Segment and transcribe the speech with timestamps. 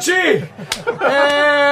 [0.00, 0.48] え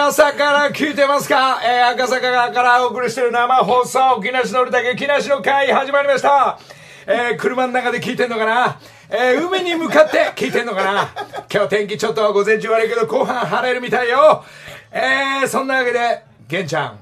[0.02, 1.60] ー、朝から聞いてますか？
[1.64, 6.58] えー、赤坂からお送りしている生放送、木梨のりだけ木梨の会始まりました。
[7.06, 8.80] えー、車の中で聞いてんのかな？
[9.10, 11.08] えー、海に向かって聞いてんのかな？
[11.48, 14.44] 今日天気ちょっと午前中悪いけど後半晴れるみたいよ。
[14.90, 16.98] えー、そんなわけで、玄ちゃん、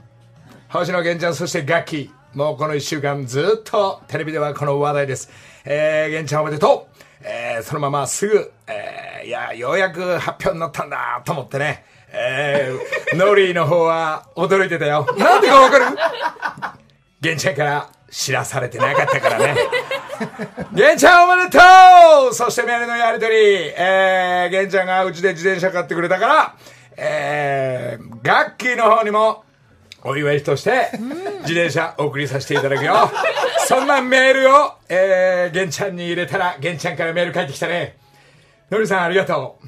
[0.68, 5.30] 星野源ちゃん、そして楽器、もうこの一週間ずっとテレビではこの話題です。
[5.64, 7.03] えー、玄ちゃんおめでとう。
[7.26, 15.06] えー、そのまますぐ、えー、いや、ようやく発表になったんだと思ってね、えー、 ノリーの方は驚いてたよ。
[15.16, 15.86] なんでかわかる？
[17.20, 19.56] 玄ちゃんから知らされてなかったからね。
[20.72, 21.58] 玄ちゃんおめでと
[22.30, 23.34] うそしてメールのやりとり、
[23.76, 26.54] えー、玄ちゃんがうちで自転車買ってくれたから、
[26.96, 29.44] えー、ガッキーの方にも、
[30.04, 30.90] お祝いとして、
[31.42, 33.10] 自転車お送りさせていただくよ。
[33.66, 37.96] そんなメールを、えー、玄ちゃんに入れたら、玄ちゃんからメール返ってきたね。
[38.70, 39.66] のりさんありがとう。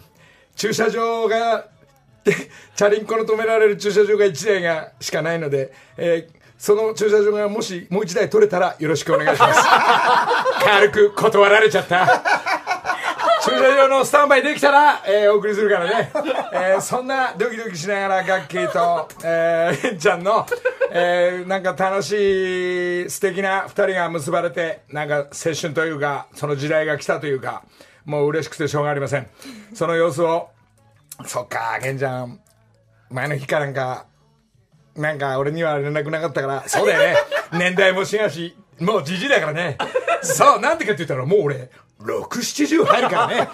[0.54, 1.66] 駐車場が、
[2.26, 9.60] チャリンコの止められる駐車場が1台がしかないので、えー、その駐車場がもしもう1台取れたらよろしくお願いします。
[10.64, 12.35] 軽く断られちゃった。
[13.46, 16.10] 駐車場のスタンバイできたら、えー、お送りするからね。
[16.52, 20.44] えー、そんなドキドキしながらガッキーと、えー、ちゃんの、
[20.90, 27.62] えー、なんか楽しい素敵な二人が結ばれて、なんか青春というか、その時代が来たというか、
[28.04, 29.28] もう嬉しくてしょうがありません。
[29.74, 30.48] その様子を、
[31.24, 32.40] そっか、ケンちゃん、
[33.10, 34.06] 前の日かなんか、
[34.96, 37.16] なんか俺には連絡なかったから、そうだよね。
[37.52, 39.78] 年代も違うし、もうじじいだからね。
[40.22, 43.48] そう、なんてかって言ったらもう俺、6、70入るからね。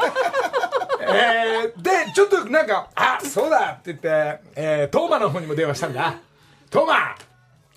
[1.03, 6.15] えー、で、ちょっとなんか、あ、そうだって言って、えー、トーマの方にも電話したんだ。
[6.71, 7.15] トーマ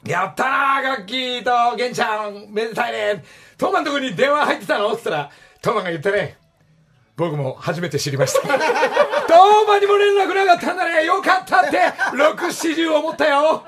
[0.06, 3.24] やったなガッキーとゲンちゃん、めでたいね。
[3.58, 4.94] トーマのとこに電話入ってたの？
[4.94, 5.32] って言ったら、
[5.62, 6.38] トーマが言ったね。
[7.18, 8.42] 僕も初めて知りました。
[8.48, 8.58] トー
[9.68, 11.06] マにも連絡なかったんだね。
[11.06, 11.78] よかったって、
[12.12, 13.64] 6、70思ったよ。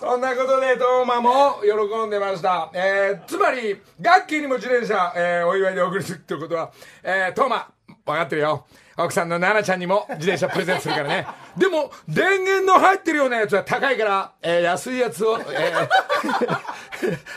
[0.00, 2.70] そんなことで、トーマも喜んでました。
[2.72, 6.72] えー、つまり、ガッキーにも自転車、えー、お祝いで送るってことは、
[7.02, 8.66] えー、トーマ、分かってるよ。
[8.96, 11.26] 奥さんの奈々ちゃんにも自転車プレゼントするからね。
[11.54, 15.88] でも、電源の入ってるようなやつは高いから、えー、安いやつを、えー、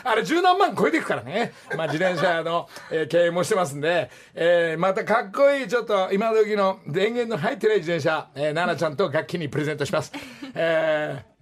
[0.02, 1.52] あれ十何万超えていくからね。
[1.76, 10.12] まあ自転車の、えー、経営もしてますんで、えー、またかっこいいちょっと今時の電源の入ってない自転車、えー、奈々ちゃんと楽器にプレゼントします。
[10.54, 11.33] えー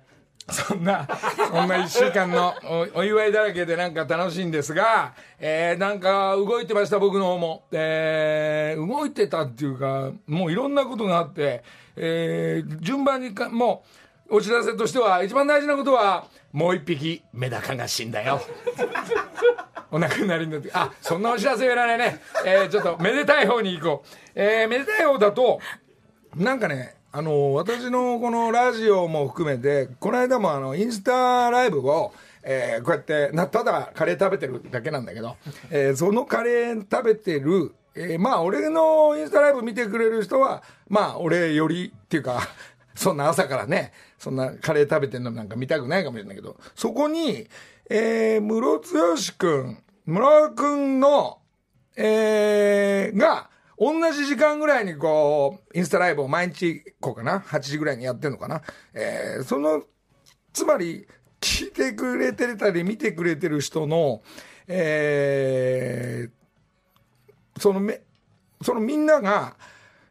[0.53, 1.09] そんな、
[1.51, 2.55] そんな一週間の
[2.95, 7.65] おお祝いだらけでなんか楽しいんですが、えー、なんか動いてました僕の方も。
[7.73, 11.65] えー、動いてたっていうか、もういろんなことがあって、
[11.97, 13.85] えー、順番にか、も
[14.31, 18.41] う、お知らせとしては、一番大事なことは、もう一匹、メダカが死んだよ。
[19.91, 22.21] お亡くなりになって、あ、そんなお知らせいらないね。
[22.47, 24.09] えー、ちょっと、めでたい方に行こう。
[24.35, 25.61] えー、めでたい方だと、
[26.35, 35.37] なんかね、あの、私のこのラジオも含めて、この間もあの、インスタライブを、えー、こうやってな、ただカレー食べてるだけなんだけど、
[35.71, 42.49] えー、そのカレー食べてる、えー、まあ、俺のインスタライブ見てくれる人は、まあ、俺よりっていうか、
[42.97, 47.47] そんな朝からね、そんなカレー食べてるのなんか見たくないかもしれないけど、そこに、
[47.91, 51.41] えー、室津義くん、村くんの、
[51.95, 53.51] えー、が、
[53.83, 58.63] 同じ時間ぐらいにこう、インスタライブを毎日、こうかな ?8 時ぐらいにやってるのかな
[58.95, 59.83] えー、その、
[60.53, 61.05] つまり、
[61.41, 64.23] 聞いてくれてたり見てくれてる人の、
[64.69, 68.03] えー、そのめ、
[68.63, 69.57] そのみんなが、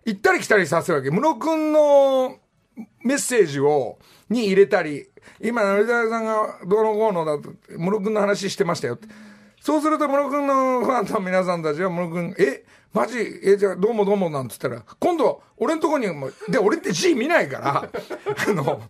[0.06, 1.10] 行ったり来たりさせるわけ。
[1.10, 2.40] 室くんの
[3.06, 4.00] メッセージを、
[4.30, 5.08] に入れたり、
[5.40, 9.08] 今、成田さんがどうのこうのだと、室くんの話してましたよって。
[9.62, 12.64] そうすると、室くんのファンの皆さんたちは、室くん、え、
[12.94, 13.20] マジ？
[13.44, 17.78] え、じゃあ、どうもどうもなんつったら、今度、俺のとこにも、で、俺って字見ないから、
[18.50, 18.82] あの、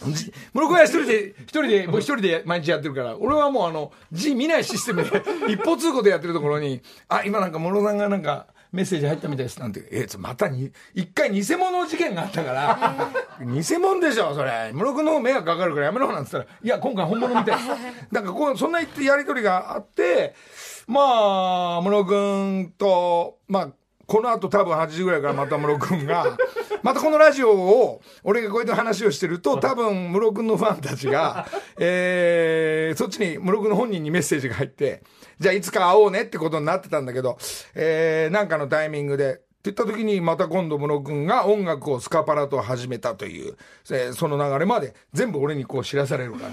[0.00, 5.22] 室君は一人で、一人で、僕一人で毎日やってるから、俺はもうあの、字見ないシステムで、
[5.52, 9.58] 一方通行でやってるところに、あ、今なんか室さんがなんか、メッセージ入ったみたいです。
[9.58, 13.10] なんて、えー、またに、一回偽物事件があったから、
[13.40, 14.72] 偽物でしょ、それ。
[14.74, 17.58] 室君の迷惑かかるからやめろなんつったら、いや、今回本物みたい。
[18.12, 20.34] なんかこう、そんなやりとりがあって、
[20.86, 23.68] まあ、室君と、まあ、
[24.06, 26.36] この後多分8時ぐらいからまた室君が、
[26.82, 31.46] またこのラジオを、俺がこうやって話をしてると、多分室君のファンたちが、
[31.78, 35.02] えー、そっちに室君の本人にメッセージが入って、
[35.38, 37.38] じゃあいつか会おうねってことになってたんだけど、
[37.74, 43.56] えー、なんかのタイミングで、って言った時にまた今度室君が音楽をスカパラと始めたという、
[43.90, 46.50] えー、その流れまで全部俺にこう知らされるから。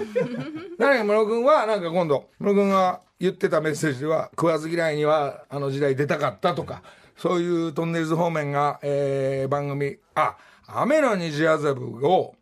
[0.78, 6.82] 何か室君はなんか今度、室君が言ってたメッセージでは、食わず嫌いにはあの時代出たかったとか、
[7.16, 10.36] そういうトンネルズ方面が、えー、番組、あ、
[10.66, 12.34] 雨の虹麻布を、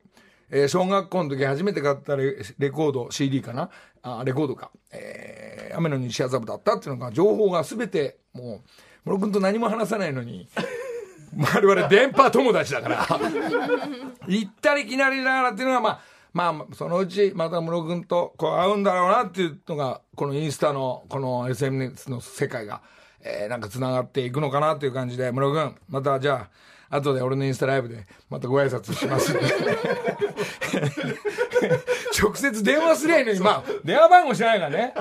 [0.51, 3.71] えー、小学校の時初めて買ったレレコード、CD かな？
[4.05, 4.71] あ、レコードか。
[4.93, 8.63] えー、雨の虹麻布だったっていうのが、情報がすべて、も
[9.07, 10.47] う、室君と何も話さないのに、
[11.37, 13.07] 我々電波友達だから、
[14.29, 16.01] 行ったり来なりながらっていうのが、まあ、
[16.53, 22.83] まあ、そのうちまた室君とこう会うんだろうなっていうのが、このインスタの、この SNS の世界が、
[23.23, 26.49] えー、なんか繋がっていくのかなっていう感じで、室君、またじゃ
[26.91, 29.35] あ、後で俺のインスタライブでまたご挨拶します
[32.17, 34.95] 直接電話すりゃいいのに、まあ、電話番号知らないからね。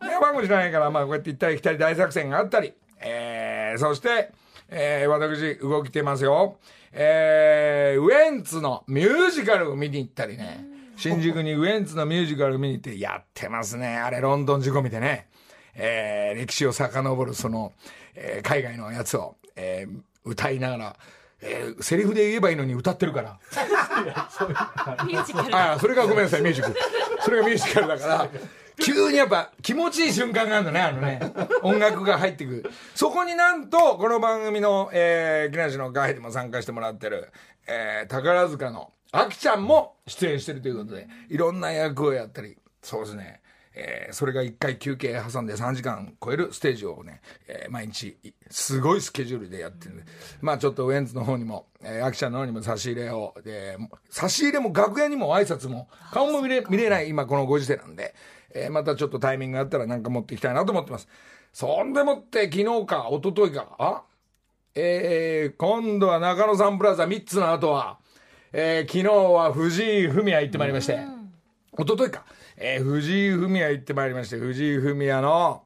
[0.00, 4.32] 電話番号知らないから、まあ、こうやって行ったり来たり大作戦があったり、えー、そして、
[4.68, 6.58] えー、私、動きてますよ。
[6.92, 10.66] えー、ウエンツのミュージカルを見に行ったりね。
[10.96, 13.96] 新宿にウエンツのミュージカル見に行ってやってますね。
[13.96, 15.28] あれ、ロンドン仕込みでね。
[15.74, 17.72] えー、歴史を遡るその、
[18.14, 20.96] えー、海外のやつを、えー、歌いながら、
[21.40, 23.38] えー、セリフで言えばいいのに歌ってるから。
[25.06, 25.56] ミュージカル。
[25.56, 26.74] ああ、それがごめんなさい、ミュージカル。
[27.20, 28.28] それがミュージカルだから、
[28.80, 31.20] 急にやっぱ気持ちいい瞬間があるのね、あのね。
[31.62, 32.70] 音楽が入ってくる。
[32.94, 37.30] そこになんと、この番組の、えー、木梨のガイでも参加してもらってる、
[37.66, 43.40] えー、宝塚の、あきちゃんも出演してるということで、いろんな役をやったり、そうですね。
[43.80, 48.18] えー、それが1回休憩挟んで3時間超えるステージをね、えー、毎日、
[48.50, 49.94] すごいスケジュールでやってる。
[49.94, 50.04] んで、
[50.40, 53.78] まあちょっとウエンツの方にも、えー、アキちゃんの方にも差し入れを、で、
[54.10, 58.16] 差し入れも楽屋にも挨拶も、顔も見れ、見れない今このご時世なんで、
[58.52, 61.08] えー、またちょっとタイミングがあったらなんか持っていきたいなと思ってます。
[61.52, 64.02] そんでもって昨日か、一昨日か、あ
[64.74, 67.98] えー、今度は中野サンプラザ3つの後は、
[68.52, 70.98] えー、昨日は藤井フミヤ行ってまいりまして、
[71.78, 72.24] 一昨日か、
[72.60, 75.62] えー、藤井フミヤ行ってまいりまして、藤井フミヤの、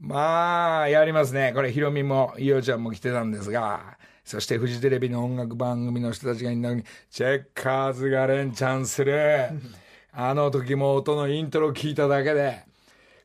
[0.00, 1.52] まあ、やりますね。
[1.54, 9.50] これ、ヒロミも、イオちゃんも来てたんですが、そしてフジテレビの音楽番組の人たちがいるのに、チェッカーズが連チャンする。
[10.12, 12.64] あの時も音のイントロ聞いただけで、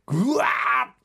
[0.05, 0.45] ぐわ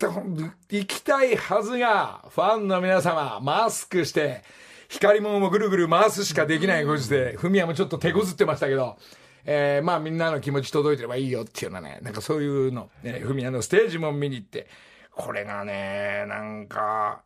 [0.00, 4.42] ーって行きたいはずが、ファンの皆様、マスクして、
[4.90, 8.98] 光ももぐるぐる回すしかできないご時世、フミヤもちょっと手こずってましたけど、
[9.44, 14.68] えー、まあみんなの気持ち届いてればいいよっていうのはね、なんかそういうの、ね、フミヤのステージも見に行って、
[15.10, 17.22] これがね、なんか、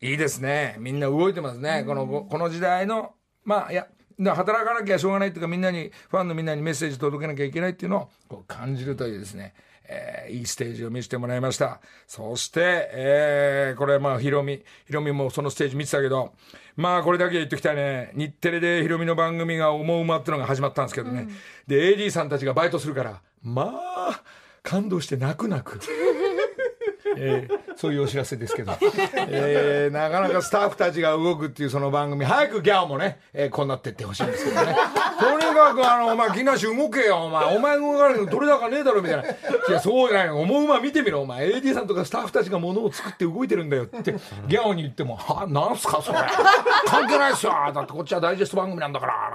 [0.00, 0.76] いいですね。
[0.78, 1.84] みんな動いてますね。
[1.86, 3.14] この、この時代の、
[3.44, 3.86] まあ、いや、
[4.18, 9.54] 働かなきゃしょうがないっていうか、みんなに、ファンのみんなにメッセージ届けなきゃいけないっていうのをこう感じるというですね、
[9.92, 11.80] えー、いいステージを見せてもらいました。
[12.06, 16.32] そして、えー、これまあ、ヒロミ、ヒロミもそのステージ見てたけど、
[16.76, 18.12] まあ、これだけ言っときたいね。
[18.14, 21.22] 日テレでヒロミの番組が思うまってのが始まったんですけどね。
[21.22, 21.28] うん、
[21.66, 24.22] で、AD さんたちがバイトするから、まあ、
[24.62, 25.80] 感動して泣く泣く。
[27.16, 28.72] えー、そういうお知らせですけど、
[29.28, 34.76] えー、なかなかスタッフたちが動くっていうその番組、早くギャオもね、えー、こうなってってほしいんですけどね。
[35.20, 37.56] とにかくあの、お前、木梨動けよ、お前。
[37.56, 39.22] お前動かないのどれだかねえだろ、みたいな。
[39.22, 39.26] い
[39.70, 40.40] や、そうじゃないの。
[40.40, 41.48] 思うま見てみろ、お前。
[41.48, 44.12] AD さんとかスタッフたちが物を作って動いてるんだよって、
[44.48, 46.18] ギャオに言っても、は、なんすか、それ。
[46.86, 47.52] 関係ないっすよ。
[47.74, 49.34] だってこっちはダイジェスト番組なんだから。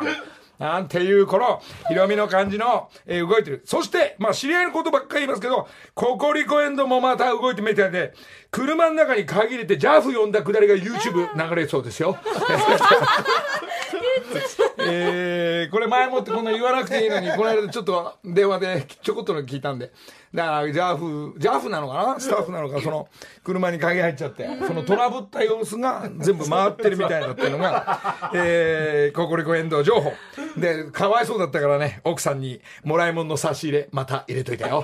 [0.59, 3.61] なんていう、この、ヒロミの感じの、えー、動いてる。
[3.65, 8.13] そして、まあ、知り合いのことばっかり言いますけど、ココリコエンドもまた動いてみたいで、
[8.49, 12.17] 車の中に限れて、ジャフ呼んだくだりが YouTube 流れそうですよ。
[14.79, 19.91] えー、これ前もってこんな言わなくていいのに、この間ちょっと電話でちょこっとの聞いたんで。
[20.33, 22.19] だから、ジャフ、ジャフなのかな？
[22.19, 23.07] スタッフなのか、その、
[23.43, 30.13] 車に鍵入っちゃって、そのトラブった様子が全部回ってるみたいだっていうのが、えー、ココリコ遠藤情報。
[30.57, 34.83] で、かわいそうだったからね、奥さんにもらい物の差し入れ、また入れといたよ。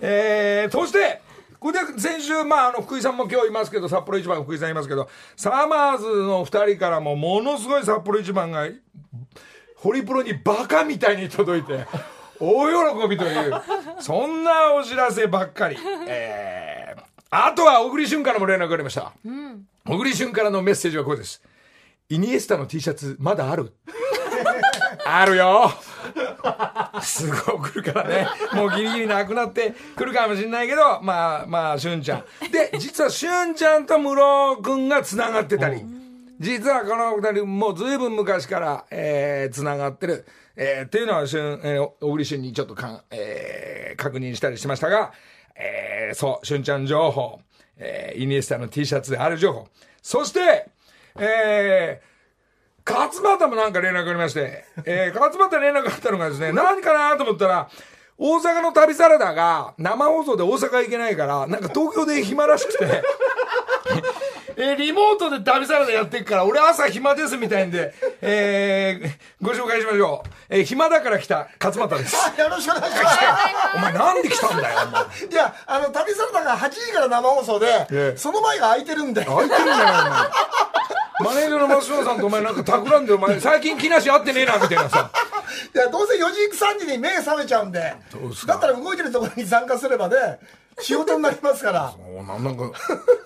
[0.00, 1.20] えー、そして、
[1.60, 8.66] これで先週、まあ、あの、福井さんも今日いますけど、札幌一番福井さんいますけど、サマーズの二人からもものすごい札幌一番が、
[9.76, 11.86] ホリプロにバカみたいに届いて、
[12.40, 12.68] 大
[13.02, 13.52] 喜びという、
[14.00, 15.76] そんなお知らせばっかり。
[16.08, 19.12] えー、あとは小栗旬からも連絡がありました。
[19.22, 21.42] うん、小栗旬からのメッセージはこうです。
[22.08, 23.74] イニエスタの T シャツまだある
[25.06, 25.70] あるよ
[27.02, 28.28] すごい来るからね。
[28.54, 32.24] もうギリギリなくなってくるかもしれないけど、まあまあ、しゅんちゃん。
[32.50, 35.84] で、実はしゅんちゃんと室くんが繋がってたり、
[36.38, 40.26] 実はこの二人もう随分昔から、えー、繋がってる。
[40.56, 45.12] えー、っていうのは、しゅん、えー、小栗旬にちょっとかん、えー、確認したりしましたが、
[45.54, 47.40] えー、そう、しゅんちゃん情報、
[47.78, 49.68] えー、イニエスタの T シャツである情報。
[50.02, 50.66] そして、
[51.18, 52.09] えー、
[52.86, 57.68] 勝俣もなんか連絡ありまして、えー、勝俣連絡あったのがですね、何かなと思ったら、
[58.18, 63.02] 大阪の旅サラダが生放送で大阪行けないから、なんか東京で暇らしくて、
[64.56, 69.10] えーリモートで旅サラダやってるから、俺朝暇ですみたいんで、えー、
[69.40, 70.28] ご紹介しましょう。
[70.50, 72.14] えー暇だから来た勝俣です。
[72.38, 73.18] よろしくお願いします。
[73.76, 75.02] お前なんで来たんだよ、お前。
[75.02, 79.24] いや、あの、旅サラダが8時から生放送で、ええその前が空いてるんで。
[79.24, 80.20] 空いてるんじゃないお前。
[81.22, 85.10] マネージャーの松島さんとお前なんか企んでお前最近木梨会ってねえなみたいなさ。
[85.74, 87.94] いや、どうせ4時、3時に目覚めちゃうんで。
[88.46, 90.38] だったら動いてるところに参加すればね、
[90.80, 91.94] 仕事になりますから。
[92.16, 92.70] おななんか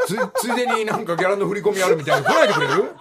[0.06, 2.92] つついでになんかギャラの振り込みあるみたいな来ないでくれる？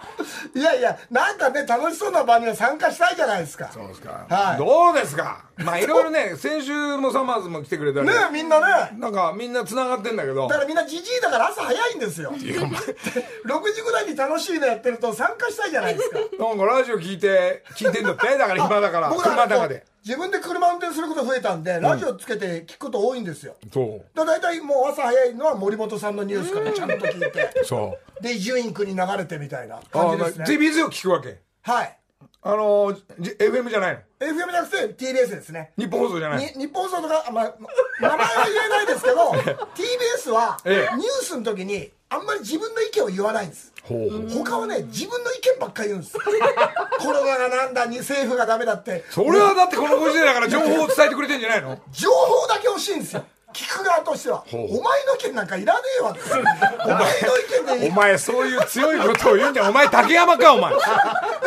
[0.54, 3.70] いやいや、なんかね、楽しそうな場には参加したいじゃないですか。
[3.72, 5.44] そうですか、はいどうですか？
[5.58, 8.58] まあいろいろね先週もサマーズも来てくれたりねみんな
[8.90, 8.96] ね。
[8.98, 12.32] なんかみんな繋がってんだけどだからみんなじじいだから朝早いんですよ。
[12.32, 12.38] 6
[13.74, 16.18] 時ぐらいに楽しいのやってると参加したいじゃないですか。
[16.38, 18.36] なんかラジオ聞いて聞いてんだって？
[18.38, 23.56] だから暇だから僕車の中で自分で車運転すること増えたんで、ラジオつけて聞くこと多いんですよ。
[23.72, 24.04] そう。
[24.16, 28.22] だ大体もう朝早いのは森本さんのニュースからちゃんと聞いて、そう。
[28.22, 30.44] で、伊集院君に流れてみたいなあ感じですね。
[30.44, 31.38] TBS を聞くわけ？
[31.62, 31.98] はい。
[32.46, 35.72] あのーじ FM じゃないの？FM じゃなくて TBS ですね。
[35.78, 36.44] 日本放送じゃない？
[36.44, 37.54] に日本放送とか、まあ、
[38.02, 39.30] 名前は言えないですけど
[39.74, 40.94] TBS はニュええ。
[40.94, 46.16] ースの時にあんまり自分の意見を言わないんです他はね自分の意見ばっかり言うんです。
[46.18, 49.04] コロナがなんだに政府がダメだって。
[49.10, 51.78] それはだってこのご時世だから情報を伝えてくれてんじゃないの？
[51.92, 53.24] 情報だけ欲しいんですよ。
[53.52, 54.44] 聞く側としては。
[54.52, 56.20] おう前の意見なんかいらねえわって。
[56.22, 60.74] お前の意見でいいお前そういう強いことを言うんじゃんお前竹山かお前。
[60.74, 60.88] だか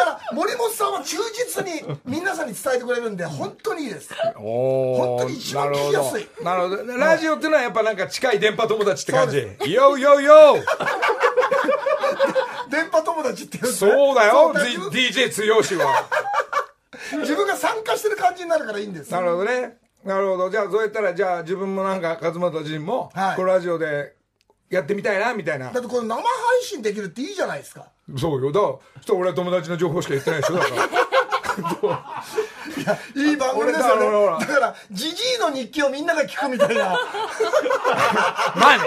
[0.06, 4.14] ら森本さんは忠実に皆さんに伝えてくれるんで本当にいいです。
[4.36, 6.30] 本当に一番聞きやすい。
[6.44, 6.98] なるほど。
[6.98, 9.40] ラジオっていうのはやっぱなんか近い電波友達って感じ。
[9.40, 10.64] ヨーヨーヨー
[12.70, 14.54] 電波友達って言うんですそうだよ。
[14.92, 16.08] DJ 剛は
[17.20, 19.12] 自分が参加してる感じになるからいいんです。
[19.12, 19.78] なるほどね。
[20.04, 20.50] なるほど。
[20.50, 23.36] じゃあそうやったらじゃあ自分もなんか勝俣自身もはい。
[23.36, 24.16] このラジオで
[24.70, 25.72] やってみたいなみたいな。
[25.72, 26.24] だってこれ生配
[26.62, 27.88] 信できるっていいじゃないですか。
[28.18, 28.52] そうよ。
[28.52, 28.68] だか
[29.08, 31.17] ら俺は友達の情報しか言ってないでしょだから
[33.16, 34.46] いい番組ですよね。
[34.46, 36.90] だからジジイの日記をみんなが聞くみたいな。
[38.56, 38.84] まあね。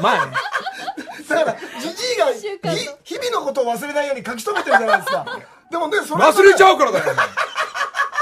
[0.00, 0.32] まあね。
[1.28, 2.26] だからジジイが
[3.02, 5.26] 日々のことを忘れないように書き留めてるじゃないですか。
[5.70, 7.04] でもねそれ忘れちゃううからだよ。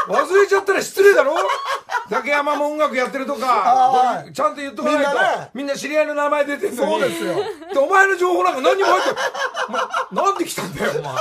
[0.09, 1.37] 忘れちゃったら失礼だろ
[2.11, 5.51] 竹山も音楽やってるとかちゃんと言っとかないとみんなね。
[5.55, 6.91] みんな知り合いの名前出てるのに。
[6.91, 7.35] そうですよ。
[7.73, 9.21] でお前の情報なんか何にも入って
[9.69, 11.15] お前なんで来たんだよお前。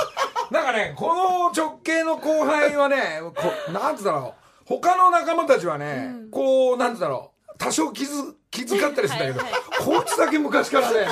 [0.50, 4.42] なんかねこの直系の後輩はねこなんつうんだろう。
[4.64, 7.52] 他の仲間たちはね、こうなんつうんだろう。
[7.58, 11.06] 多少気づ気遣ったりするんだけど、はいこいつだけ昔からね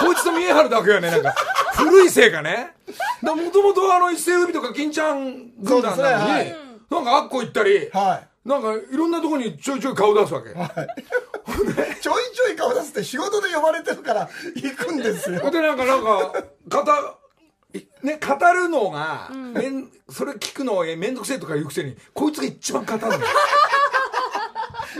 [0.00, 1.34] こいつと見え張るだけはねなんか
[1.74, 2.74] 古いせいかね。
[3.22, 6.56] もともとあの一世海とか金ちゃん軍団なのに、そうですね
[6.90, 15.50] なんかあっこ行ったり、はいなんかいろんなとこにちょいちょい顔出すわけ、ちょいちょい顔出すって仕事で呼ばれてるから行くんですよ。
[15.50, 16.82] でなんかなんか語
[17.72, 23.22] い ね語るのが、めんそれ聞くのえめんどくせえとか言うくせにこいつが一番語るんだよ。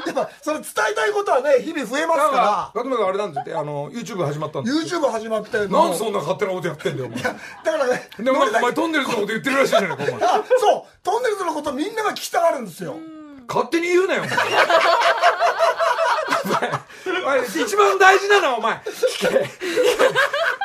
[0.06, 7.22] やっぱそれ伝えたいことはね日々増えますかか勝村があれなんですってあの YouTube 始まったんで YouTube 始まってなんでそんな勝手なことやってんだよお前。
[7.22, 7.38] だか
[7.78, 10.28] らねでもお前トンネルズのこと言ってるらしいじゃないかお前。
[10.28, 10.98] あ そう。
[11.04, 12.96] トンネルズのことみんなが聞きたがるんですよ
[13.48, 14.36] 勝手に言うなよお前。
[17.46, 18.74] 一番大事なのはお前。
[19.18, 19.48] 聞け。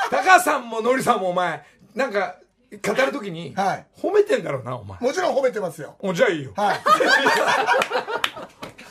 [0.10, 1.64] 高橋さんもノリさんもお前
[1.96, 2.36] なんか
[2.72, 3.86] 語るときに、はい。
[4.00, 5.00] 褒めてんだろうなお前。
[5.00, 5.96] もちろん褒めてますよ。
[6.00, 6.54] おじゃあいいよ。
[6.56, 6.82] はい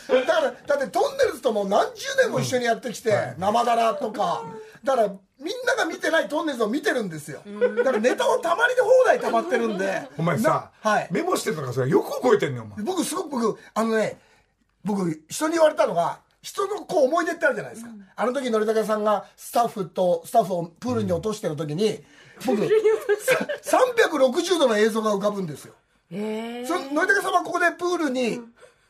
[0.09, 4.45] だからだってトンネルズともう何十年も一緒にやってきて、生だらとか。
[4.83, 5.09] だから
[5.41, 7.43] みんなが見てないトンネルズを見てるんですよ。
[7.77, 10.03] だからネタをたまりで放題たまってるんで。
[10.17, 11.09] お前さ、なはい。
[11.11, 12.83] メモしてるのかそれよく覚えてんねんお前。
[12.83, 14.19] 僕すごく僕あのね
[14.85, 22.01] 僕人に言われたのが人のこう思い出ってあるじゃないですか、あの時のりたけさんがスタッフとスタッフをプールに落としてる時に、
[22.47, 22.67] 僕
[23.63, 25.75] さ360度の映像が浮かぶんですよ。
[26.11, 28.41] えそののりたけさんはここでプールに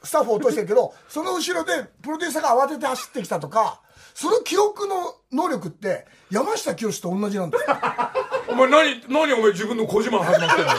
[0.02, 3.81] スタッフを落としてるけど、その後ろでプロデューサーが慌てて走ってきたとか
[4.14, 7.76] その記憶の能力って山下清と同じなんですよ。
[8.50, 10.73] お前何何お前自分の小自慢始まってんの？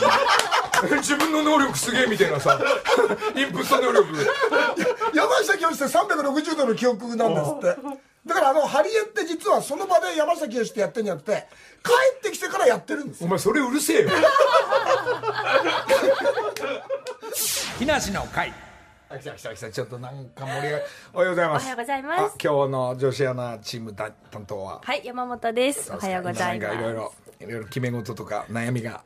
[1.00, 2.58] 自分の能力すげえみたいなさ
[3.36, 4.06] インプット能力。
[5.14, 7.76] 山下清って360度の記憶なんですって。
[8.26, 11.46] だからあのハリエって実はその場で山下清ってやってんじゃなくて
[11.82, 13.26] 帰ってきてからやってるんですよ。
[13.26, 14.10] お前それうるせえよ。
[17.78, 18.52] 木梨の会
[19.12, 20.84] あ来た来た来たちょっとなんか盛り上がり。
[21.12, 21.62] おはようございます。
[21.64, 22.20] おはようございます。
[22.20, 24.14] あ今日の女子アナチーム担
[24.46, 24.80] 当は。
[24.84, 25.92] はい、山本です。
[25.92, 26.70] おはようございます。
[26.70, 29.02] なんかいろいろいろいろ決め事とか悩みが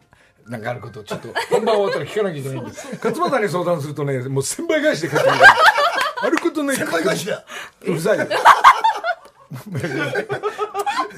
[0.47, 2.73] なんかあることをちょっと本番終わったら聞かなきゃいけないんで。
[2.75, 5.39] す勝俣に相談するとねもう先輩返しで帰ってくる。
[5.39, 5.55] から
[6.21, 7.43] あることね先輩返しだ。
[7.81, 7.99] うる。
[7.99, 8.27] さいよ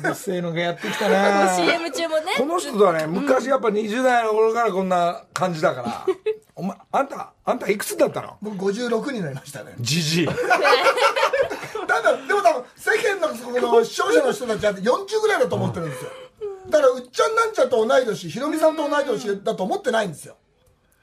[0.03, 1.55] 別姓のがやってきたな。
[1.57, 2.25] CM 中もね。
[2.37, 6.07] この人とはね、昔やっぱ20代の頃からこんな感じだから。
[6.55, 8.37] お前、あんた、あんたいくつだったの？
[8.41, 9.75] 僕56になりましたね。
[9.81, 10.27] じじい。
[10.27, 16.11] ただでも多分世間のその視聴者の人たちは40ぐらいだと思ってるんですよ。
[16.69, 20.37] だからうっちゃんなんちゃんと同い年ひろみさんと同い年だと思ってないんですよ。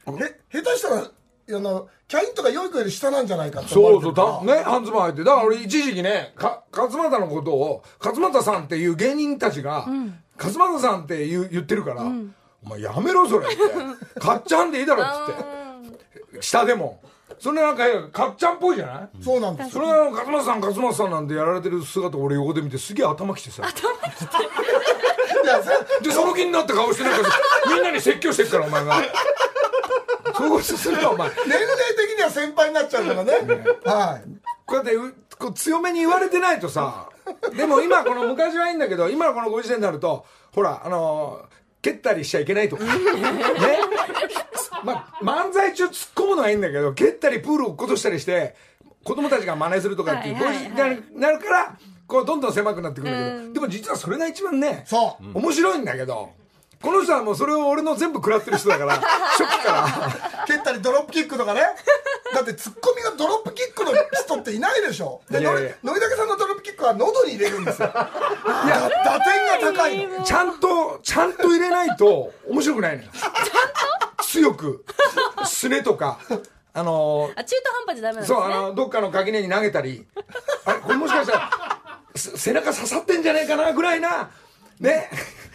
[0.08, 1.08] へ下手したら
[1.50, 4.28] あのキャインとか良い子より下なんじゃないかって思わそうれてるから。
[4.40, 5.24] そうだ、ね、半ズボン入って。
[5.24, 9.86] だから俺一時期ね、か、勝俣のことを、勝俣さんっていう芸人たちが、
[10.38, 12.04] 勝俣さんって言う言ってるから、
[12.66, 13.56] お前やめろそれって。
[14.22, 16.42] かっちゃんでいいだろっつって。
[16.42, 17.02] 下でも。
[17.40, 19.10] それなんか、かっちゃんっぽいじゃない？
[19.24, 19.68] そうなんです。
[19.68, 23.64] よそれが勝俣さん勝俣さんなんてやられてる姿を俺横で見てすげえ頭きてさ。
[23.64, 27.30] いやそでその気になった顔してなんか
[27.68, 29.02] みんなに説教してるからお前が
[30.36, 33.32] そうするなお前年齢的には先輩になっちゃうからね。
[33.86, 34.30] はい。
[34.66, 37.10] こうやってうこう強めに言われてないとさ
[37.56, 42.86] でも今この昔はいいんだけど今のこのご時世になるとほらあのー蹴ったりしちゃいけないとか。
[42.86, 42.92] ね。
[44.86, 48.56] まあ漫才中突っ込むのはいいんだけど蹴ったりプール落っことしたりして
[49.04, 55.38] 子供たちが真似するとかっていうご時世になるからこうどんどん狭くなってくるんだけどでも実はそれが一番ねそう。
[55.38, 56.32] 面白いんだけど
[56.84, 58.96] この人はもうそれを俺の全部食らってる人だから
[59.40, 60.46] 初期から。
[60.46, 61.62] 蹴ったりドロップキックとかね。
[62.34, 65.22] だってツッコミがドロップキックの人っていないでしょ。
[65.30, 65.60] でいやいや。
[65.62, 67.88] のりのりたけさんのドロップキックは喉に入れるんですよ。
[67.88, 70.24] いや打点が高いの。
[70.24, 73.10] ちゃんと、ちゃんと入れないと面白くないのよ。
[74.22, 74.84] 強く、
[75.46, 76.18] すねとか、
[76.74, 78.54] あのあ、中途半端じゃダメなんですそう、ね。
[78.56, 80.06] あの、どっかの垣根に投げたり、
[80.66, 81.50] あれ、これもしかしたら、
[82.16, 84.32] す背中刺さってんじゃねえかなぐらいな、
[84.80, 85.10] ね。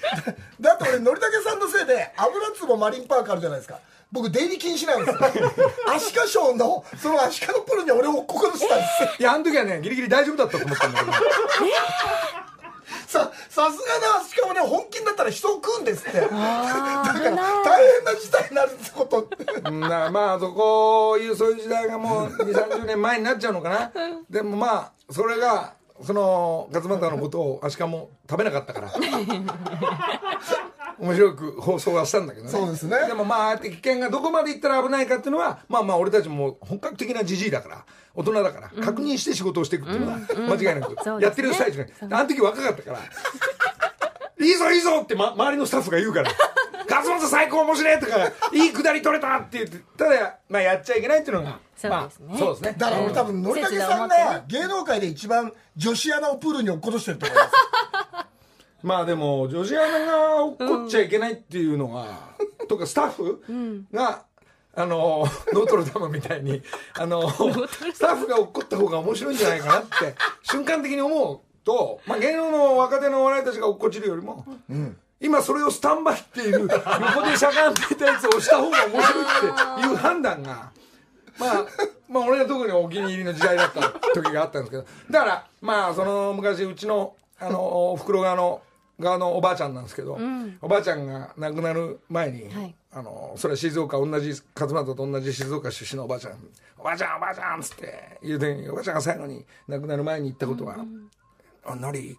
[0.60, 3.78] だって俺のりたけさんのせいで油壺マリンパークあるじゃないですか。
[4.10, 5.52] 僕出入り禁止なんですよ。
[5.86, 11.12] アシカショーのそのアシカのプールに俺を落っこしたんですよいや、あの時はね、ギリギリ大丈夫だったと思ったんだけど。
[13.06, 13.72] ささすがの
[14.20, 16.20] アシカもね本気になったら人を食うんですって。
[16.20, 16.40] だから
[17.64, 19.70] 大変な事態になるってことって。
[19.70, 23.92] なまあそこいうそういう時代がもう2 3 0年前になっちゃうのかな。
[24.28, 28.92] でもまあそれがその勝俣のことをアシカも食べなかったから。
[30.98, 32.50] 面白く放送はしたんだけどね。
[32.50, 32.96] そうですね。
[33.06, 37.84] でもまあああやって危険がどこまでいったら危ないかっていうのはまあまあ俺たちも本格的なじじいだから
[38.14, 41.92] 大人だから確認して仕事をしていくっていうのは間違いなくやってる最中ね。
[42.10, 42.98] あの時若かったから。
[44.44, 46.30] いいぞいいぞって、ま、周りのスタッフが言うから
[46.98, 52.26] 「勝俣最高面白い」とか「いいくだり取れた」って言ってただ、まあ、やっちゃいけないっていうのがそうですね。
[52.28, 52.74] まあ、そうですね。
[52.76, 57.52] だから俺多分のりたけさんが芸能界で一番女子アナをプールに落っことしてると思います。
[58.82, 62.06] まあでも女子アナが落っこっちゃいけないっていうのが、
[62.68, 63.42] とかスタッフ
[63.92, 64.24] が、
[64.74, 66.62] あのノートルダムみたいに
[66.94, 74.44] あのスタッフが落っこった方が面白いんじゃないかなって瞬間的に思うと、まあ、芸能の若手のお笑いたちが落っこちるよりも、
[75.20, 76.68] 今それをスタンバイっている横
[77.28, 80.70] でしゃがんでいたやつを押した方が面白いっていう判断が。
[81.38, 81.66] まあ、
[82.08, 83.80] まあ俺が特にお気に入りの時代だった
[84.12, 84.86] 時があったんですけど。
[85.10, 88.60] だからまあその昔うちのあのおふくろ側の
[88.98, 90.18] 側のおばあちゃんなんですけど、
[90.60, 92.74] おばあちゃんが亡くなる前に、はい。
[92.90, 96.38] あのそれは静岡同じ勝俣と同じ静岡出身のおばあちゃん
[96.78, 100.76] 「おばあちゃんおばあちゃん」っつって言うてんおばあちゃんが最後に亡くなる前に言ったことは
[101.66, 102.18] 「あのり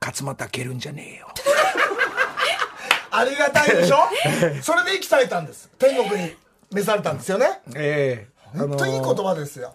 [0.00, 1.28] 勝俣蹴るんじゃねえよ」
[3.10, 3.96] ありがたいでしょ？
[4.62, 5.70] それで生き絶えたんです。
[5.78, 6.36] 天国に
[6.72, 7.60] 召されたんですよね。
[7.74, 8.36] ええ。
[8.58, 9.72] 本当にいい言葉ですよ。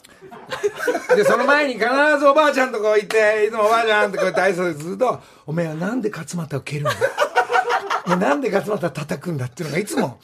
[1.15, 1.85] で、その前に必
[2.19, 6.83] ずおばあちゃんとこ行って、いつもおばあちゃんってこうやって挨拶すると、おめえはなんで勝俣を蹴るん
[8.07, 8.15] だ？
[8.15, 9.45] なんで勝俣叩くんだ？
[9.45, 10.19] っていうのがいつも、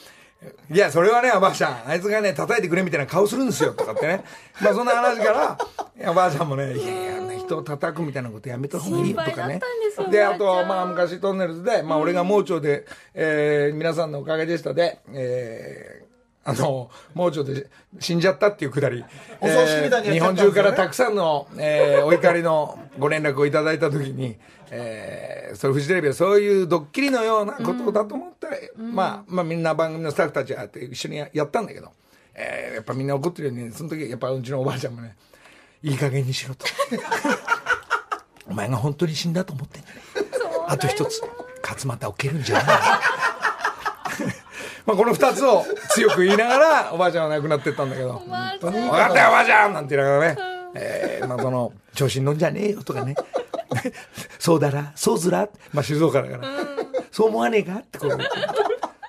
[0.71, 4.23] いや、それはね、おばあちゃん、あいつがね、叩いてくれみたいな顔するんですよ、とかってね。
[4.62, 9.60] まあ、そんな話から、おばあちゃんもね、いやいや、あんな人を叩くみたいなことやめた方がいいよとかね
[10.12, 10.12] で。
[10.12, 16.07] で、あと、まあ、昔トンネルズで、まあ、俺が盲腸で、えー皆さんのおかげでしたで、えー
[16.50, 19.04] あの、盲腸で死んじゃったっていうくだり。
[19.42, 24.38] お葬式みたいにやっちゃ日本中からたくさんの、えーお怒りのご連絡をいただいたときに、
[24.72, 31.92] えーそれフジテレビはそういうドッキリのようなことだと思ったら、まあ、まあみんな番組のスタッフたちがって一緒にややったんだけど、
[32.34, 35.18] えーやっぱみんな怒ってるようにね、その時やっぱうちのおばあちゃんもね、
[35.84, 36.66] いい加減にしろと。
[38.50, 41.22] お前が本当に死んだと思ってんじゃないあと一つ、
[41.62, 42.66] 勝俣を蹴るんじゃない
[44.88, 48.13] まあこの二つを強く言いながら、おばあちゃんは亡くなってったんだけど。
[48.28, 50.38] ばあちゃん分かったよ、おばあちゃんなんて言いながらね。
[50.76, 53.15] えーまあその、調子に乗んじゃねえよとかね。
[54.39, 56.47] そうだら、そうずら、まあ静岡だから。
[57.12, 58.17] そう思わねえかってこう。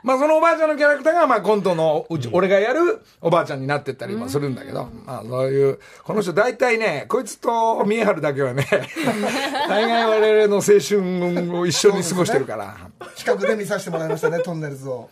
[0.03, 8.67] まあそのおばあちゃんのキャラクターがまあ今度のうち、俺がやるおばあちゃんになってったりもするんだけど、まあそういう、この人大体ね、こいつと三重春だけはね、
[9.69, 12.77] 大概我々の青春を一緒に過ごしてるから、
[13.17, 15.11] 企画で見させてもらいましたねトンネルズを。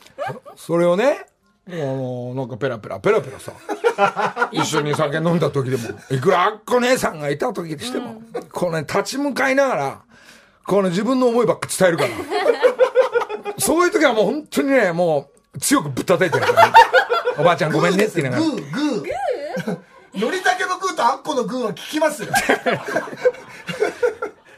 [0.57, 1.27] それをね、
[1.69, 3.53] あの、なんかペラペラ、ペラペラさ、
[4.53, 8.23] 一緒に酒飲んだ時でも、いくらあっこ姉さんがいた時にしても、
[8.53, 10.01] このね、立ち向かいながら、
[10.65, 12.56] この自分の思いばっか伝えるから。
[13.59, 16.73] そういう時はもう本当にね、もう強くぶったたいてるから、
[17.39, 18.51] おばあちゃんごめんねって言いながら。
[18.51, 22.29] グーグーのりたけのグーとアッコのグーは効きますよ。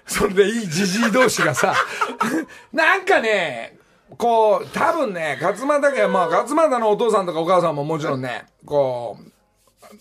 [0.07, 1.75] それでいいじじい同士がさ、
[2.73, 3.77] なんかね、
[4.17, 9.19] こう、多分ね、勝俣家は、まあ、勝俣のお父さんとかお母さんももちろんね、こ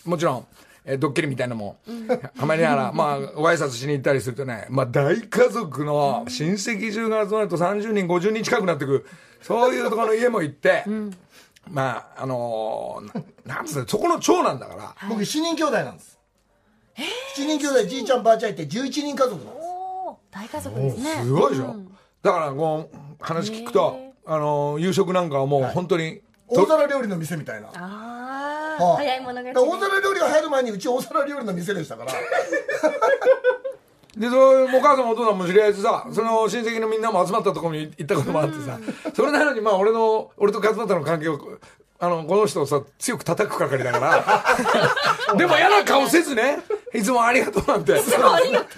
[0.05, 0.47] う、もちろん、
[0.89, 1.77] えードッキリみたいなのも、
[2.37, 9.05] はまりながら、まあ、ご挨拶しに行ったりするとね、まあ、大家族の親戚中が集まると30人、50人近くなってくる、
[9.41, 10.85] そういうところの家も行って、
[11.69, 16.17] まあ、あのーななんつうの、そこの長男だから、僕7人兄弟なんです。
[17.35, 19.67] 7人兄弟じいちゃんばあちゃんいて11人家族なんです。
[20.31, 21.23] 大家族ですね。
[21.23, 21.75] すごいでしょ、
[22.23, 27.67] だからこう話聞くと、あの夕食なんかはもう本当に、大皿料理の店みたいな。
[27.67, 28.26] ああ
[28.83, 32.11] はい早い者勝だから大皿料理が入る前にうち大皿料理の店でしたから。
[34.17, 38.79] でそういうお母さんもお父さんも知り合いでさその親戚のみんなも集まったところに行ったこともあってさ、
[39.15, 41.39] それなのにまあ俺の俺と勝俣の関係を
[41.99, 45.35] あのこの人をさ強く叩く係だから。
[45.37, 46.59] でも嫌な顔せずね
[46.93, 47.93] いつもありがとうなんて。
[47.93, 48.03] って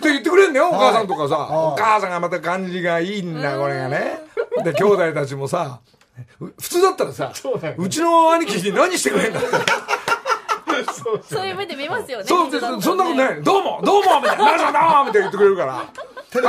[0.03, 4.21] 言ってくれんだよお母さんとかさ、お母さんがまた感じがいいんだこれがね。
[4.63, 5.98] で兄弟たちもさう
[6.39, 7.31] 普通だったらさ
[7.77, 9.49] うちの兄貴に何してくれんだって
[11.27, 13.43] そういう目で見ますよねそうです、そんなことない。
[13.43, 14.45] どうも、どうも、みたいな。
[14.45, 15.75] 皆さんどうもみたいな言ってくれるから。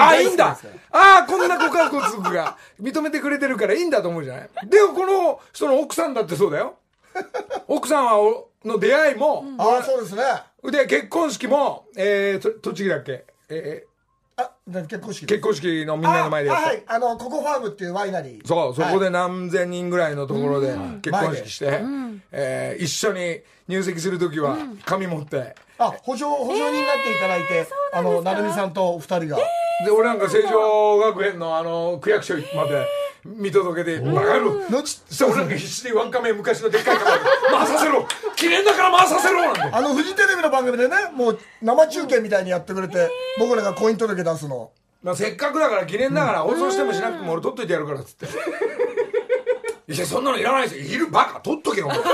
[0.01, 0.57] ああ、いいんだ。
[0.93, 4.51] ああ、こんなご家族が認めてくれてるからいいんだと思うじゃない？
[4.67, 6.77] で、この人の奥さんだってそうだよ。
[7.67, 10.23] 奥さんはおの出会いも、ああそうですね
[10.71, 13.25] で、結婚式も、えー、と栃木だっけ？
[13.49, 13.85] え
[14.41, 16.63] あな結婚式ー結婚式のみんなの前でやった。
[16.63, 18.47] あはいあのココファームっていうワイナリー。
[18.47, 21.81] そう、そこはいで何千人ぐらいのところで結婚式して、
[22.33, 29.37] えー一緒に入籍するときは紙持って、あ補助補助人になっていただいてあの成美さんと二人が。
[29.85, 32.87] で、俺なんか成城学園のあの、区役所まで
[33.25, 37.19] 見届けて、バカ野郎のそしたら俺なんか必死でワンカメ昔のでっかいカメラ
[37.51, 38.07] 回させろ
[38.37, 39.61] 記念だから回させろなんて。
[39.61, 44.71] あのフジテレビの番組でねもう生中継みたいにやってくれて僕らが婚姻届出すの
[45.03, 48.27] まあ、せっかくだから記念だから放送してもしなくても俺撮っといてやるからっつって。
[49.93, 50.85] いや、そんなのいらないですよ。
[50.85, 51.99] いるバカ撮っとけよ、お前。
[51.99, 52.05] 青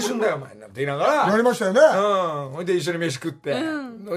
[0.00, 0.54] 春だよ、お前。
[0.54, 1.30] なんて言いながら。
[1.30, 2.54] やりましたよねうん。
[2.54, 3.54] ほいで一緒に飯食って。